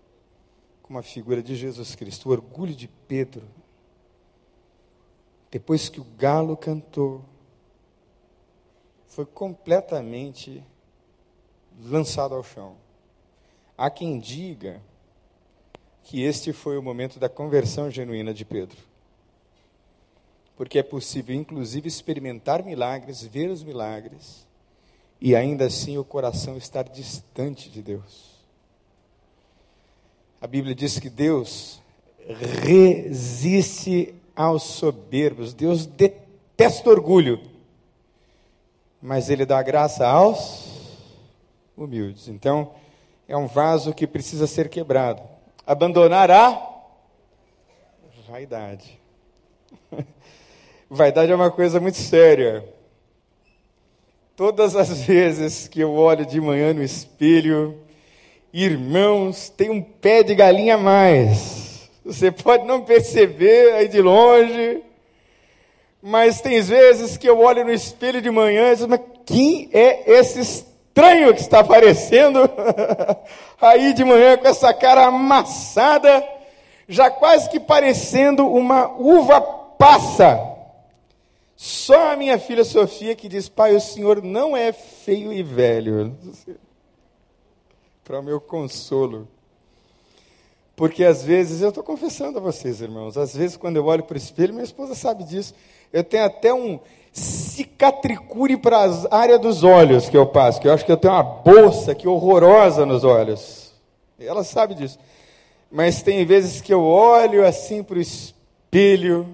como 0.82 0.98
a 0.98 1.02
figura 1.02 1.42
de 1.42 1.54
Jesus 1.54 1.94
Cristo. 1.94 2.28
O 2.28 2.32
orgulho 2.32 2.74
de 2.74 2.88
Pedro, 2.88 3.46
depois 5.50 5.88
que 5.88 6.00
o 6.00 6.06
galo 6.16 6.56
cantou, 6.56 7.24
foi 9.06 9.24
completamente 9.24 10.62
lançado 11.84 12.34
ao 12.34 12.42
chão. 12.42 12.76
Há 13.76 13.90
quem 13.90 14.18
diga 14.18 14.82
que 16.02 16.22
este 16.22 16.52
foi 16.52 16.78
o 16.78 16.82
momento 16.82 17.18
da 17.18 17.28
conversão 17.28 17.90
genuína 17.90 18.32
de 18.32 18.44
Pedro. 18.44 18.78
Porque 20.56 20.78
é 20.78 20.82
possível, 20.82 21.34
inclusive, 21.34 21.88
experimentar 21.88 22.62
milagres, 22.62 23.22
ver 23.22 23.50
os 23.50 23.62
milagres, 23.62 24.45
e 25.20 25.34
ainda 25.34 25.66
assim 25.66 25.98
o 25.98 26.04
coração 26.04 26.56
estar 26.56 26.84
distante 26.84 27.70
de 27.70 27.82
Deus. 27.82 28.36
A 30.40 30.46
Bíblia 30.46 30.74
diz 30.74 30.98
que 30.98 31.08
Deus 31.08 31.80
resiste 32.62 34.14
aos 34.34 34.62
soberbos, 34.62 35.54
Deus 35.54 35.86
detesta 35.86 36.90
orgulho, 36.90 37.40
mas 39.00 39.30
Ele 39.30 39.46
dá 39.46 39.62
graça 39.62 40.06
aos 40.06 40.66
humildes. 41.76 42.28
Então, 42.28 42.74
é 43.28 43.36
um 43.36 43.46
vaso 43.46 43.94
que 43.94 44.06
precisa 44.06 44.46
ser 44.46 44.68
quebrado. 44.68 45.22
Abandonar 45.66 46.30
a 46.30 46.76
vaidade. 48.28 49.00
vaidade 50.90 51.32
é 51.32 51.34
uma 51.34 51.50
coisa 51.50 51.80
muito 51.80 51.96
séria. 51.96 52.75
Todas 54.36 54.76
as 54.76 54.90
vezes 55.00 55.66
que 55.66 55.80
eu 55.80 55.94
olho 55.94 56.26
de 56.26 56.38
manhã 56.38 56.74
no 56.74 56.82
espelho, 56.82 57.80
irmãos, 58.52 59.48
tem 59.48 59.70
um 59.70 59.80
pé 59.80 60.22
de 60.22 60.34
galinha 60.34 60.74
a 60.74 60.78
mais. 60.78 61.88
Você 62.04 62.30
pode 62.30 62.66
não 62.66 62.82
perceber 62.82 63.72
aí 63.72 63.88
de 63.88 64.02
longe, 64.02 64.82
mas 66.02 66.42
tem 66.42 66.60
vezes 66.60 67.16
que 67.16 67.26
eu 67.26 67.40
olho 67.40 67.64
no 67.64 67.72
espelho 67.72 68.20
de 68.20 68.30
manhã 68.30 68.72
e 68.72 68.76
digo, 68.76 68.90
mas 68.90 69.00
quem 69.24 69.70
é 69.72 70.18
esse 70.18 70.40
estranho 70.40 71.32
que 71.32 71.40
está 71.40 71.60
aparecendo 71.60 72.40
aí 73.58 73.94
de 73.94 74.04
manhã 74.04 74.36
com 74.36 74.48
essa 74.48 74.74
cara 74.74 75.06
amassada, 75.06 76.22
já 76.86 77.08
quase 77.08 77.48
que 77.48 77.58
parecendo 77.58 78.46
uma 78.46 78.86
uva 78.98 79.40
passa. 79.40 80.55
Só 81.56 82.12
a 82.12 82.16
minha 82.16 82.38
filha 82.38 82.64
Sofia 82.64 83.16
que 83.16 83.28
diz: 83.28 83.48
Pai, 83.48 83.74
o 83.74 83.80
senhor 83.80 84.22
não 84.22 84.54
é 84.54 84.72
feio 84.72 85.32
e 85.32 85.42
velho. 85.42 86.14
Para 88.04 88.20
o 88.20 88.22
meu 88.22 88.40
consolo. 88.40 89.26
Porque 90.76 91.02
às 91.02 91.24
vezes, 91.24 91.62
eu 91.62 91.70
estou 91.70 91.82
confessando 91.82 92.38
a 92.38 92.40
vocês, 92.40 92.82
irmãos, 92.82 93.16
às 93.16 93.34
vezes 93.34 93.56
quando 93.56 93.76
eu 93.76 93.86
olho 93.86 94.04
para 94.04 94.14
o 94.14 94.18
espelho, 94.18 94.52
minha 94.52 94.62
esposa 94.62 94.94
sabe 94.94 95.24
disso, 95.24 95.54
eu 95.90 96.04
tenho 96.04 96.26
até 96.26 96.52
um 96.52 96.78
cicatricure 97.10 98.58
para 98.58 98.84
a 98.84 99.16
área 99.16 99.38
dos 99.38 99.64
olhos 99.64 100.10
que 100.10 100.16
eu 100.16 100.26
passo, 100.26 100.60
que 100.60 100.68
eu 100.68 100.74
acho 100.74 100.84
que 100.84 100.92
eu 100.92 100.98
tenho 100.98 101.14
uma 101.14 101.22
bolsa 101.22 101.94
que 101.94 102.06
horrorosa 102.06 102.84
nos 102.84 103.04
olhos. 103.04 103.72
Ela 104.20 104.44
sabe 104.44 104.74
disso. 104.74 104.98
Mas 105.70 106.02
tem 106.02 106.26
vezes 106.26 106.60
que 106.60 106.74
eu 106.74 106.84
olho 106.84 107.46
assim 107.46 107.82
para 107.82 107.96
o 107.96 108.00
espelho 108.00 109.26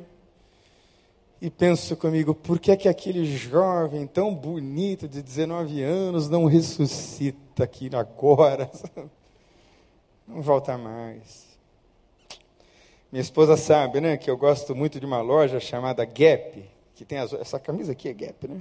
E 1.42 1.50
penso 1.50 1.96
comigo, 1.96 2.36
por 2.36 2.60
que 2.60 2.70
é 2.70 2.76
que 2.76 2.88
aquele 2.88 3.24
jovem 3.24 4.06
tão 4.06 4.32
bonito 4.32 5.08
de 5.08 5.20
19 5.20 5.82
anos 5.82 6.28
não 6.28 6.44
ressuscita 6.44 7.64
aqui 7.64 7.90
agora? 7.92 8.70
Não 10.24 10.40
volta 10.40 10.78
mais. 10.78 11.58
Minha 13.10 13.20
esposa 13.20 13.56
sabe, 13.56 14.00
né, 14.00 14.16
que 14.16 14.30
eu 14.30 14.36
gosto 14.36 14.72
muito 14.72 15.00
de 15.00 15.04
uma 15.04 15.20
loja 15.20 15.58
chamada 15.58 16.04
Gap, 16.04 16.64
que 16.94 17.04
tem 17.04 17.18
as, 17.18 17.32
essa 17.32 17.58
camisa 17.58 17.90
aqui 17.90 18.08
é 18.08 18.12
Gap, 18.12 18.46
né? 18.46 18.60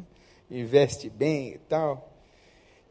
Investe 0.49 1.07
bem 1.07 1.49
e 1.49 1.57
tal. 1.59 2.09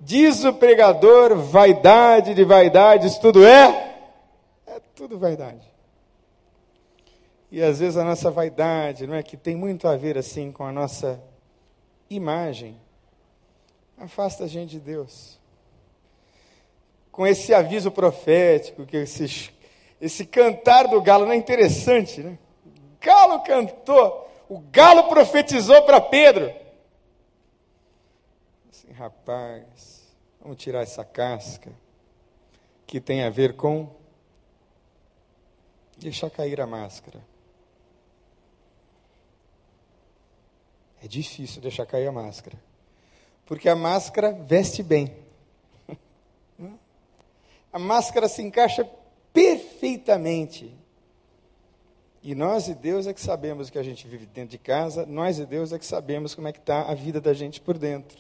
Diz 0.01 0.45
o 0.45 0.53
pregador, 0.53 1.35
vaidade 1.35 2.33
de 2.33 2.45
vaidades, 2.45 3.19
tudo 3.19 3.45
é? 3.45 3.97
É 4.69 4.81
tudo 4.95 5.19
vaidade. 5.19 5.69
E 7.51 7.61
às 7.63 7.81
vezes 7.81 7.97
a 7.97 8.05
nossa 8.05 8.31
vaidade, 8.31 9.07
não 9.07 9.15
é 9.15 9.23
que 9.23 9.37
tem 9.37 9.57
muito 9.57 9.89
a 9.89 9.97
ver 9.97 10.17
assim 10.17 10.53
com 10.53 10.65
a 10.65 10.71
nossa 10.71 11.21
imagem, 12.09 12.81
afasta 13.99 14.45
a 14.45 14.47
gente 14.47 14.71
de 14.71 14.81
Deus. 14.81 15.39
Com 17.11 17.27
esse 17.27 17.53
aviso 17.53 17.91
profético, 17.91 18.87
que 18.87 18.97
esse, 18.97 19.51
esse 20.01 20.25
cantar 20.25 20.87
do 20.87 21.03
galo 21.03 21.27
não 21.27 21.33
é 21.33 21.37
interessante, 21.37 22.23
né? 22.23 22.39
O 22.65 23.05
galo 23.05 23.41
cantou, 23.41 24.31
o 24.49 24.61
galo 24.61 25.09
profetizou 25.09 25.83
para 25.83 26.01
Pedro. 26.01 26.55
Assim, 28.71 28.93
rapaz, 28.93 30.09
vamos 30.41 30.57
tirar 30.57 30.83
essa 30.83 31.05
casca 31.05 31.73
que 32.87 33.01
tem 33.01 33.25
a 33.25 33.31
ver 33.31 33.55
com 33.55 33.89
deixar 35.99 36.31
cair 36.31 36.61
a 36.61 36.67
máscara. 36.67 37.30
É 41.03 41.09
difícil 41.09 41.63
deixar 41.63 41.87
cair 41.87 42.07
a 42.07 42.13
máscara. 42.13 42.61
Porque 43.47 43.69
a 43.69 43.77
máscara 43.77 44.33
veste 44.33 44.83
bem. 44.83 45.17
A 47.73 47.79
máscara 47.79 48.29
se 48.29 48.43
encaixa 48.43 48.85
perfeitamente. 49.33 50.77
E 52.23 52.35
nós 52.35 52.69
e 52.69 52.75
Deus 52.75 53.07
é 53.07 53.15
que 53.15 53.21
sabemos 53.21 53.69
o 53.69 53.73
que 53.73 53.79
a 53.79 53.83
gente 53.83 54.07
vive 54.09 54.27
dentro 54.27 54.51
de 54.51 54.59
casa, 54.59 55.07
nós 55.07 55.39
e 55.39 55.47
Deus 55.47 55.73
é 55.73 55.79
que 55.79 55.87
sabemos 55.87 56.35
como 56.35 56.49
é 56.49 56.53
que 56.53 56.59
está 56.59 56.83
a 56.83 56.95
vida 56.95 57.21
da 57.21 57.33
gente 57.33 57.61
por 57.61 57.79
dentro. 57.79 58.19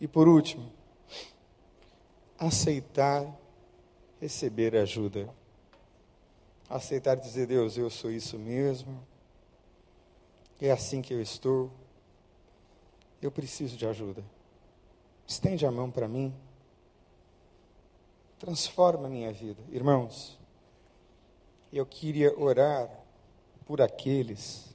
E 0.00 0.06
por 0.06 0.28
último, 0.28 0.72
aceitar 2.38 3.26
receber 4.20 4.76
ajuda. 4.76 5.28
Aceitar 6.68 7.14
dizer, 7.14 7.46
Deus, 7.46 7.76
eu 7.76 7.88
sou 7.90 8.10
isso 8.10 8.38
mesmo, 8.38 9.00
é 10.60 10.70
assim 10.70 11.02
que 11.02 11.12
eu 11.12 11.20
estou. 11.20 11.70
Eu 13.20 13.30
preciso 13.30 13.76
de 13.76 13.86
ajuda. 13.86 14.24
Estende 15.26 15.66
a 15.66 15.70
mão 15.70 15.90
para 15.90 16.08
mim. 16.08 16.34
Transforma 18.38 19.06
a 19.06 19.10
minha 19.10 19.32
vida. 19.32 19.62
Irmãos, 19.70 20.38
eu 21.72 21.84
queria 21.84 22.38
orar 22.38 22.88
por 23.66 23.80
aqueles 23.80 24.74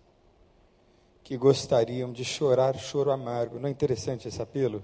que 1.23 1.37
gostariam 1.37 2.11
de 2.11 2.25
chorar 2.25 2.77
choro 2.77 3.11
amargo. 3.11 3.59
Não 3.59 3.67
é 3.67 3.71
interessante 3.71 4.27
esse 4.27 4.41
apelo? 4.41 4.83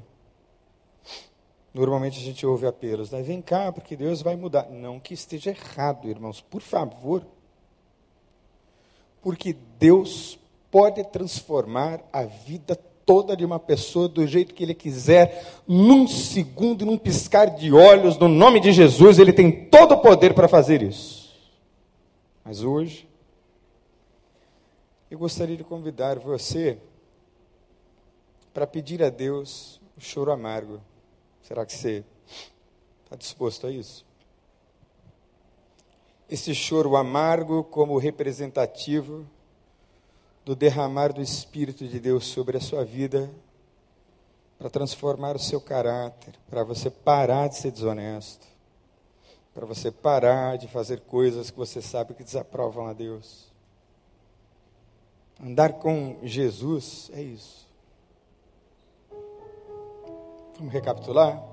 Normalmente 1.73 2.17
a 2.17 2.23
gente 2.23 2.45
ouve 2.45 2.65
apelos, 2.65 3.11
né? 3.11 3.21
Vem 3.21 3.41
cá, 3.41 3.71
porque 3.71 3.95
Deus 3.95 4.21
vai 4.21 4.35
mudar. 4.35 4.69
Não 4.69 4.99
que 4.99 5.13
esteja 5.13 5.51
errado, 5.51 6.07
irmãos, 6.07 6.41
por 6.41 6.61
favor. 6.61 7.25
Porque 9.21 9.53
Deus 9.77 10.39
pode 10.71 11.03
transformar 11.05 12.01
a 12.11 12.23
vida 12.23 12.75
toda 13.05 13.37
de 13.37 13.45
uma 13.45 13.57
pessoa 13.57 14.09
do 14.09 14.27
jeito 14.27 14.53
que 14.53 14.63
ele 14.63 14.73
quiser, 14.73 15.61
num 15.65 16.05
segundo, 16.07 16.85
num 16.85 16.97
piscar 16.97 17.45
de 17.45 17.71
olhos, 17.71 18.17
no 18.17 18.27
nome 18.27 18.59
de 18.59 18.73
Jesus, 18.73 19.17
ele 19.17 19.31
tem 19.31 19.69
todo 19.69 19.93
o 19.93 20.01
poder 20.01 20.33
para 20.33 20.47
fazer 20.47 20.81
isso. 20.81 21.33
Mas 22.43 22.63
hoje, 22.63 23.07
eu 25.09 25.17
gostaria 25.17 25.55
de 25.55 25.63
convidar 25.63 26.19
você 26.19 26.77
para 28.53 28.67
pedir 28.67 29.01
a 29.01 29.09
Deus 29.09 29.79
o 29.95 30.01
choro 30.01 30.31
amargo. 30.31 30.81
Será 31.41 31.65
que 31.65 31.73
você 31.73 32.03
está 33.05 33.15
disposto 33.15 33.67
a 33.67 33.71
isso? 33.71 34.05
Esse 36.29 36.53
choro 36.53 36.97
amargo 36.97 37.63
como 37.63 37.97
representativo 37.97 39.25
do 40.47 40.55
derramar 40.55 41.11
do 41.11 41.21
Espírito 41.21 41.85
de 41.85 41.99
Deus 41.99 42.25
sobre 42.25 42.55
a 42.55 42.61
sua 42.61 42.85
vida, 42.85 43.29
para 44.57 44.69
transformar 44.69 45.35
o 45.35 45.39
seu 45.39 45.59
caráter, 45.59 46.35
para 46.49 46.63
você 46.63 46.89
parar 46.89 47.49
de 47.49 47.57
ser 47.57 47.69
desonesto, 47.69 48.47
para 49.53 49.65
você 49.65 49.91
parar 49.91 50.57
de 50.57 50.65
fazer 50.69 51.01
coisas 51.01 51.51
que 51.51 51.57
você 51.57 51.81
sabe 51.81 52.13
que 52.13 52.23
desaprovam 52.23 52.87
a 52.87 52.93
Deus. 52.93 53.51
Andar 55.43 55.73
com 55.73 56.17
Jesus 56.23 57.11
é 57.13 57.21
isso. 57.21 57.67
Vamos 60.57 60.71
recapitular? 60.71 61.43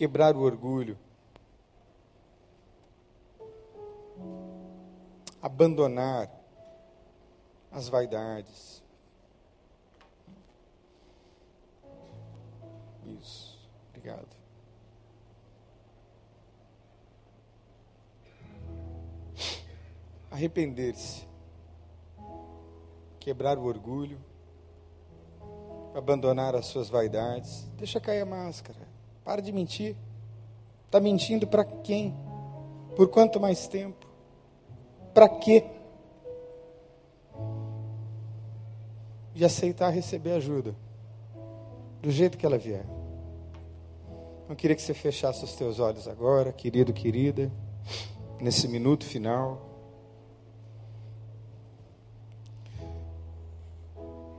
Quebrar 0.00 0.34
o 0.34 0.40
orgulho, 0.40 0.98
abandonar 5.42 6.32
as 7.70 7.86
vaidades. 7.86 8.82
Isso, 13.20 13.60
obrigado. 13.90 14.34
Arrepender-se, 20.30 21.28
quebrar 23.18 23.58
o 23.58 23.64
orgulho, 23.64 24.18
abandonar 25.94 26.54
as 26.54 26.64
suas 26.64 26.88
vaidades, 26.88 27.68
deixa 27.76 28.00
cair 28.00 28.22
a 28.22 28.24
máscara. 28.24 28.89
Para 29.30 29.42
de 29.42 29.52
mentir. 29.52 29.94
Está 30.86 30.98
mentindo 30.98 31.46
para 31.46 31.64
quem? 31.64 32.12
Por 32.96 33.06
quanto 33.06 33.38
mais 33.38 33.68
tempo? 33.68 34.04
Para 35.14 35.28
quê? 35.28 35.66
De 39.32 39.44
aceitar 39.44 39.90
receber 39.90 40.32
ajuda. 40.32 40.74
Do 42.02 42.10
jeito 42.10 42.36
que 42.36 42.44
ela 42.44 42.58
vier. 42.58 42.84
Eu 44.48 44.56
queria 44.56 44.74
que 44.74 44.82
você 44.82 44.94
fechasse 44.94 45.44
os 45.44 45.54
teus 45.54 45.78
olhos 45.78 46.08
agora, 46.08 46.52
querido, 46.52 46.92
querida, 46.92 47.52
nesse 48.40 48.66
minuto 48.66 49.04
final. 49.04 49.64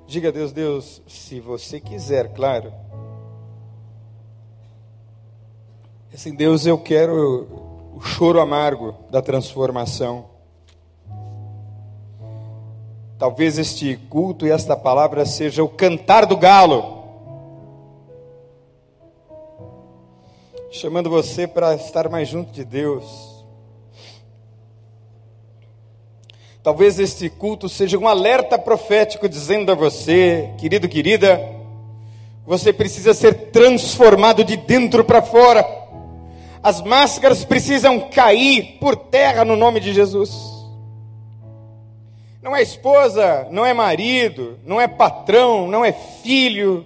Diga 0.05 0.27
a 0.27 0.31
Deus, 0.33 0.51
Deus, 0.51 1.01
se 1.07 1.39
você 1.39 1.79
quiser, 1.79 2.33
claro 2.33 2.90
Assim, 6.21 6.35
Deus, 6.35 6.67
eu 6.67 6.77
quero 6.77 7.47
o 7.95 7.99
choro 7.99 8.39
amargo 8.39 8.93
da 9.09 9.23
transformação. 9.23 10.25
Talvez 13.17 13.57
este 13.57 13.95
culto 14.07 14.45
e 14.45 14.51
esta 14.51 14.77
palavra 14.77 15.25
seja 15.25 15.63
o 15.63 15.67
cantar 15.67 16.27
do 16.27 16.37
galo. 16.37 17.05
Chamando 20.69 21.09
você 21.09 21.47
para 21.47 21.73
estar 21.73 22.07
mais 22.07 22.29
junto 22.29 22.51
de 22.51 22.63
Deus. 22.63 23.43
Talvez 26.61 26.99
este 26.99 27.31
culto 27.31 27.67
seja 27.67 27.97
um 27.97 28.07
alerta 28.07 28.59
profético 28.59 29.27
dizendo 29.27 29.71
a 29.71 29.75
você, 29.75 30.53
querido, 30.59 30.87
querida, 30.87 31.41
você 32.45 32.71
precisa 32.71 33.11
ser 33.11 33.49
transformado 33.49 34.43
de 34.43 34.55
dentro 34.55 35.03
para 35.03 35.23
fora. 35.23 35.80
As 36.63 36.79
máscaras 36.81 37.43
precisam 37.43 38.09
cair 38.09 38.77
por 38.79 38.95
terra 38.95 39.43
no 39.43 39.55
nome 39.55 39.79
de 39.79 39.93
Jesus. 39.93 40.31
Não 42.41 42.55
é 42.55 42.61
esposa, 42.61 43.47
não 43.51 43.65
é 43.65 43.73
marido, 43.73 44.59
não 44.63 44.79
é 44.79 44.87
patrão, 44.87 45.67
não 45.67 45.83
é 45.83 45.91
filho, 45.91 46.85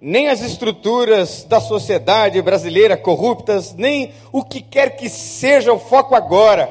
nem 0.00 0.28
as 0.28 0.42
estruturas 0.42 1.44
da 1.44 1.60
sociedade 1.60 2.40
brasileira 2.42 2.94
corruptas, 2.94 3.74
nem 3.74 4.12
o 4.30 4.44
que 4.44 4.60
quer 4.60 4.96
que 4.96 5.08
seja 5.08 5.72
o 5.72 5.78
foco 5.78 6.14
agora. 6.14 6.70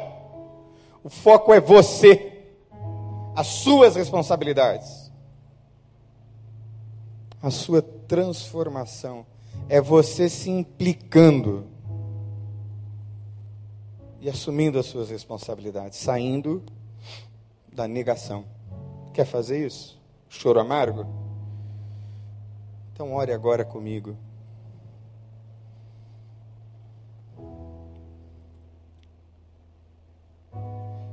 O 1.03 1.09
foco 1.09 1.51
é 1.51 1.59
você, 1.59 2.31
as 3.35 3.47
suas 3.47 3.95
responsabilidades, 3.95 5.11
a 7.41 7.49
sua 7.49 7.81
transformação 7.81 9.25
é 9.67 9.81
você 9.81 10.29
se 10.29 10.49
implicando 10.49 11.72
e 14.23 14.29
assumindo 14.29 14.79
as 14.79 14.85
suas 14.85 15.09
responsabilidades, 15.09 15.99
saindo 15.99 16.63
da 17.73 17.89
negação. 17.89 18.45
Quer 19.13 19.25
fazer 19.25 19.67
isso? 19.67 20.01
Choro 20.29 20.61
amargo? 20.61 21.05
Então, 22.93 23.13
ore 23.13 23.33
agora 23.33 23.65
comigo. 23.65 24.15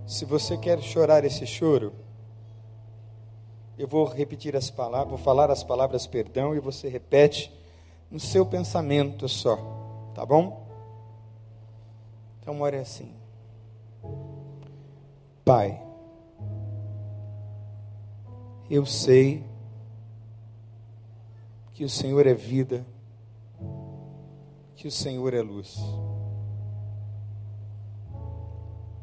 Se 0.07 0.25
você 0.25 0.57
quer 0.57 0.81
chorar 0.81 1.25
esse 1.25 1.45
choro, 1.45 1.93
eu 3.77 3.89
vou 3.89 4.05
repetir 4.05 4.55
as 4.55 4.71
palavras, 4.71 5.09
vou 5.09 5.19
falar 5.19 5.51
as 5.51 5.65
palavras 5.65 6.07
perdão 6.07 6.55
e 6.55 6.61
você 6.61 6.89
repete 6.89 7.53
no 8.09 8.21
seu 8.21 8.47
pensamento 8.47 9.29
só, 9.29 9.57
tá 10.15 10.25
bom? 10.25 10.70
Então 12.51 12.63
ore 12.63 12.79
assim. 12.79 13.15
Pai, 15.45 15.81
eu 18.69 18.85
sei 18.85 19.47
que 21.73 21.85
o 21.85 21.89
Senhor 21.89 22.27
é 22.27 22.35
vida, 22.35 22.85
que 24.75 24.89
o 24.89 24.91
Senhor 24.91 25.33
é 25.33 25.41
luz. 25.41 25.79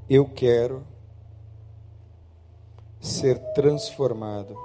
Eu 0.10 0.28
quero 0.28 0.86
ser 3.00 3.40
transformado. 3.54 4.58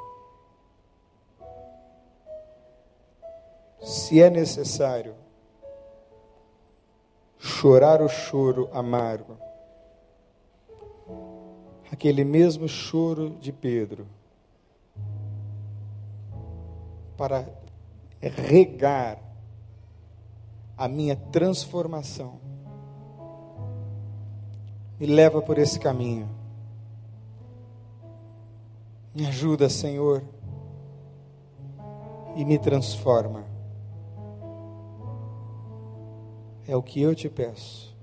Se 3.80 4.20
é 4.20 4.28
necessário 4.28 5.22
chorar 7.45 8.01
o 8.01 8.09
choro 8.09 8.70
amargo, 8.72 9.36
aquele 11.90 12.22
mesmo 12.22 12.68
choro 12.68 13.30
de 13.40 13.51
Pedro, 13.53 14.07
para 17.16 17.45
regar 18.20 19.18
a 20.78 20.86
minha 20.86 21.16
transformação. 21.16 22.38
Me 25.01 25.07
leva 25.07 25.43
por 25.43 25.59
esse 25.59 25.80
caminho. 25.80 26.28
Me 29.12 29.26
ajuda, 29.26 29.68
Senhor, 29.68 30.22
e 32.36 32.45
me 32.45 32.57
transforma. 32.57 33.52
É 36.67 36.77
o 36.77 36.83
que 36.83 37.01
eu 37.01 37.15
te 37.15 37.29
peço. 37.29 37.95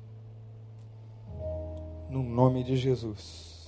No 2.10 2.24
nome 2.24 2.64
de 2.64 2.76
Jesus. 2.76 3.68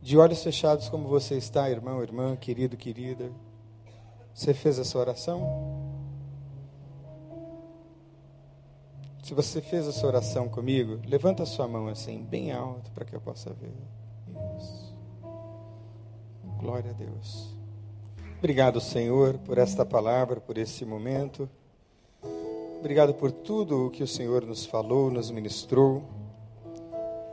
De 0.00 0.18
olhos 0.18 0.42
fechados, 0.42 0.88
como 0.88 1.08
você 1.08 1.36
está, 1.36 1.70
irmão, 1.70 2.02
irmã, 2.02 2.36
querido, 2.36 2.76
querida. 2.76 3.30
Você 4.34 4.52
fez 4.52 4.78
essa 4.78 4.98
oração? 4.98 5.94
Se 9.22 9.32
você 9.32 9.62
fez 9.62 9.88
essa 9.88 10.06
oração 10.06 10.48
comigo, 10.50 11.00
levanta 11.06 11.44
a 11.44 11.46
sua 11.46 11.66
mão 11.66 11.88
assim, 11.88 12.22
bem 12.22 12.52
alto, 12.52 12.90
para 12.92 13.06
que 13.06 13.16
eu 13.16 13.20
possa 13.20 13.54
ver. 13.54 13.72
Isso. 14.58 14.94
Glória 16.58 16.90
a 16.90 16.94
Deus. 16.94 17.56
Obrigado, 18.38 18.78
Senhor, 18.82 19.38
por 19.38 19.56
esta 19.56 19.86
palavra, 19.86 20.38
por 20.38 20.58
esse 20.58 20.84
momento. 20.84 21.48
Obrigado 22.84 23.14
por 23.14 23.32
tudo 23.32 23.86
o 23.86 23.90
que 23.90 24.02
o 24.02 24.06
Senhor 24.06 24.44
nos 24.44 24.66
falou, 24.66 25.10
nos 25.10 25.30
ministrou. 25.30 26.02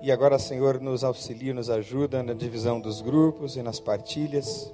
E 0.01 0.09
agora, 0.09 0.39
Senhor, 0.39 0.79
nos 0.79 1.03
auxilia, 1.03 1.53
nos 1.53 1.69
ajuda 1.69 2.23
na 2.23 2.31
divisão 2.31 2.79
dos 2.79 3.01
grupos 3.01 3.57
e 3.57 3.61
nas 3.61 3.77
partilhas. 3.77 4.73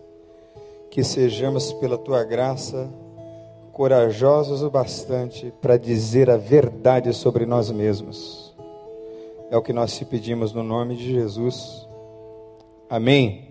Que 0.91 1.03
sejamos, 1.03 1.73
pela 1.73 1.97
tua 1.97 2.23
graça, 2.23 2.93
corajosos 3.73 4.61
o 4.61 4.69
bastante 4.69 5.51
para 5.59 5.77
dizer 5.77 6.29
a 6.29 6.37
verdade 6.37 7.11
sobre 7.11 7.47
nós 7.47 7.71
mesmos. 7.71 8.55
É 9.49 9.57
o 9.57 9.63
que 9.63 9.73
nós 9.73 9.97
te 9.97 10.05
pedimos 10.05 10.53
no 10.53 10.61
nome 10.61 10.95
de 10.95 11.11
Jesus. 11.11 11.87
Amém. 12.87 13.46